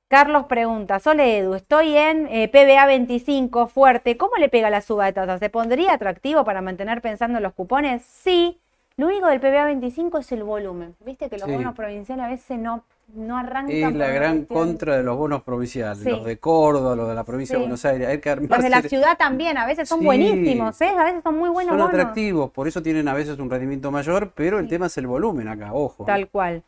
[0.08, 5.06] Carlos pregunta, Sole Edu, estoy en eh, PBA 25 fuerte, ¿cómo le pega la suba
[5.06, 5.40] de tasas?
[5.42, 8.04] ¿Se pondría atractivo para mantener pensando en los cupones?
[8.04, 8.58] Sí,
[8.96, 10.96] lo único del PBA 25 es el volumen.
[11.06, 11.52] Viste que los Sí.
[11.56, 12.86] bonos provinciales a veces no,
[13.16, 13.70] no arrancan.
[13.76, 16.10] Es la gran contra de los bonos provinciales, Sí.
[16.10, 17.58] los de Córdoba, los de la provincia Sí.
[17.58, 20.94] de Buenos Aires, hay que Los de la ciudad también, a veces son buenísimos, ¿eh?
[20.98, 21.94] A veces son muy buenos Son bonos.
[21.94, 25.50] atractivos, por eso tienen a veces un rendimiento mayor, pero el tema es el volumen
[25.50, 26.06] acá, ojo.
[26.06, 26.64] Tal cual.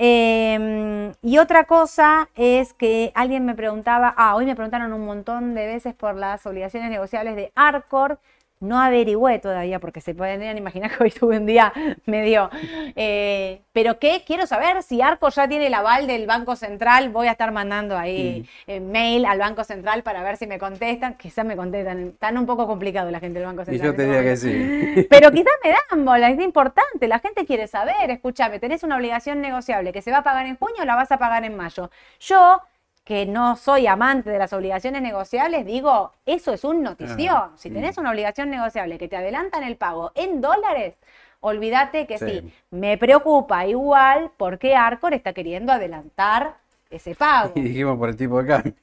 [0.00, 5.54] Eh, y otra cosa es que alguien me preguntaba, ah, hoy me preguntaron un montón
[5.54, 8.20] de veces por las obligaciones negociables de Arcor.
[8.60, 11.72] No averigüé todavía porque se pueden imaginar que hoy tuve un día
[12.06, 12.50] medio.
[12.96, 14.22] eh, pero ¿qué?
[14.26, 17.10] Quiero saber si Arcor ya tiene el aval del Banco Central.
[17.10, 21.14] Voy a estar mandando ahí eh, mail al Banco Central para ver si me contestan.
[21.14, 22.08] Quizás me contestan.
[22.08, 23.90] Están un poco complicado la gente del Banco Y Central.
[23.92, 25.06] yo te en diría este que sí.
[25.10, 29.40] Pero quizás me dan bola, es importante, la gente quiere saber, escúchame, tenés una obligación
[29.40, 31.90] negociable que se va a pagar en junio o la vas a pagar en mayo.
[32.20, 32.60] Yo,
[33.08, 37.34] que no soy amante de las obligaciones negociables, digo, eso es un notición.
[37.34, 40.94] Ah, si tenés una obligación negociable que te adelantan el pago en dólares,
[41.40, 42.26] olvídate que sí.
[42.26, 42.52] Sí.
[42.70, 46.56] Me preocupa igual porque Arcor está queriendo adelantar
[46.90, 47.52] ese pago.
[47.56, 48.74] Y dijimos por el tipo de cambio.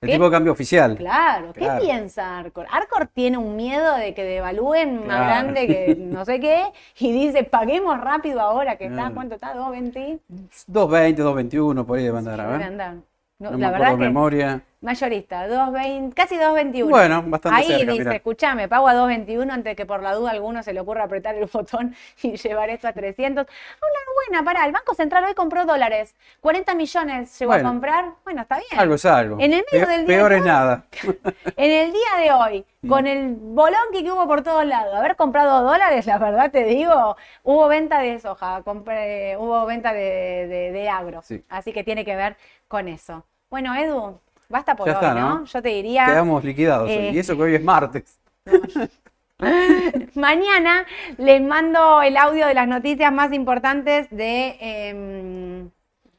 [0.00, 0.12] El ¿Qué?
[0.14, 0.96] tipo de cambio oficial.
[0.96, 2.66] Claro, ¿qué piensa Arcor?
[2.68, 6.64] Arcor tiene un miedo de que devalúen más grande que no sé qué
[6.98, 9.12] y dice, paguemos rápido ahora que está.
[9.14, 9.54] ¿cuánto está?
[9.54, 10.18] 2.20.
[10.66, 13.11] 220, 221, por ahí debe andar, andar.
[13.42, 14.60] No, No la me verdad que memoria.
[14.82, 16.88] mayorista, 2.20, casi 2.21.
[16.88, 18.14] Bueno, bastante Ahí cerca, dice, mirá.
[18.16, 21.04] escuchame, pago a 2.21 antes de que por la duda a alguno se le ocurra
[21.04, 23.44] apretar el botón y llevar esto a 300.
[23.46, 27.68] Una buena, pará, el Banco Central hoy compró dólares, 40 millones llegó Bueno.
[27.68, 28.80] a comprar, bueno, está bien.
[28.80, 29.36] Algo es algo.
[29.40, 30.84] En el medio del día Peor de es nada.
[31.56, 32.88] En el día de hoy, Mm.
[32.88, 37.16] con el bolonqui que hubo por todos lados, haber comprado dólares, la verdad te digo,
[37.44, 41.22] hubo venta de soja, compré- hubo venta de, de- de agro.
[41.22, 41.44] Sí.
[41.48, 42.36] Así que tiene que ver
[42.66, 43.24] con eso.
[43.52, 45.40] Bueno, Edu, basta por Ya hoy, está, ¿no?
[45.40, 45.44] ¿no?
[45.44, 46.06] Yo te diría.
[46.06, 46.88] Quedamos liquidados.
[46.88, 47.10] hoy.
[47.12, 48.18] Y eso que hoy es martes.
[50.14, 50.86] Mañana
[51.18, 55.70] les mando el audio de las noticias más importantes de, em,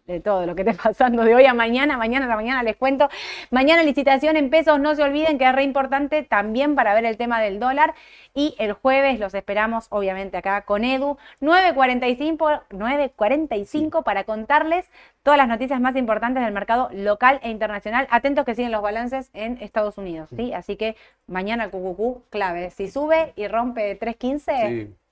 [0.05, 1.97] de todo lo que esté pasando de hoy a mañana.
[1.97, 3.09] Mañana a la mañana les cuento.
[3.51, 7.17] Mañana licitación en pesos, no se olviden que es re importante también para ver el
[7.17, 7.93] tema del dólar.
[8.33, 14.89] Y el jueves los esperamos, obviamente, acá con Edu, 9.45, 9.45 para contarles
[15.21, 18.07] todas las noticias más importantes del mercado local e internacional.
[18.09, 20.51] Atentos que siguen los balances en Estados Unidos, ¿sí?
[20.53, 20.95] Así que
[21.27, 22.71] mañana QQQ clave.
[22.71, 25.02] Si sube y rompe 3.15, Sí.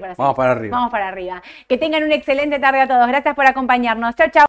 [0.00, 0.76] Para Vamos para arriba.
[0.76, 1.42] Vamos para arriba.
[1.66, 3.06] Que tengan una excelente tarde a todos.
[3.08, 4.14] Gracias por acompañarnos.
[4.14, 4.46] Chao, chao.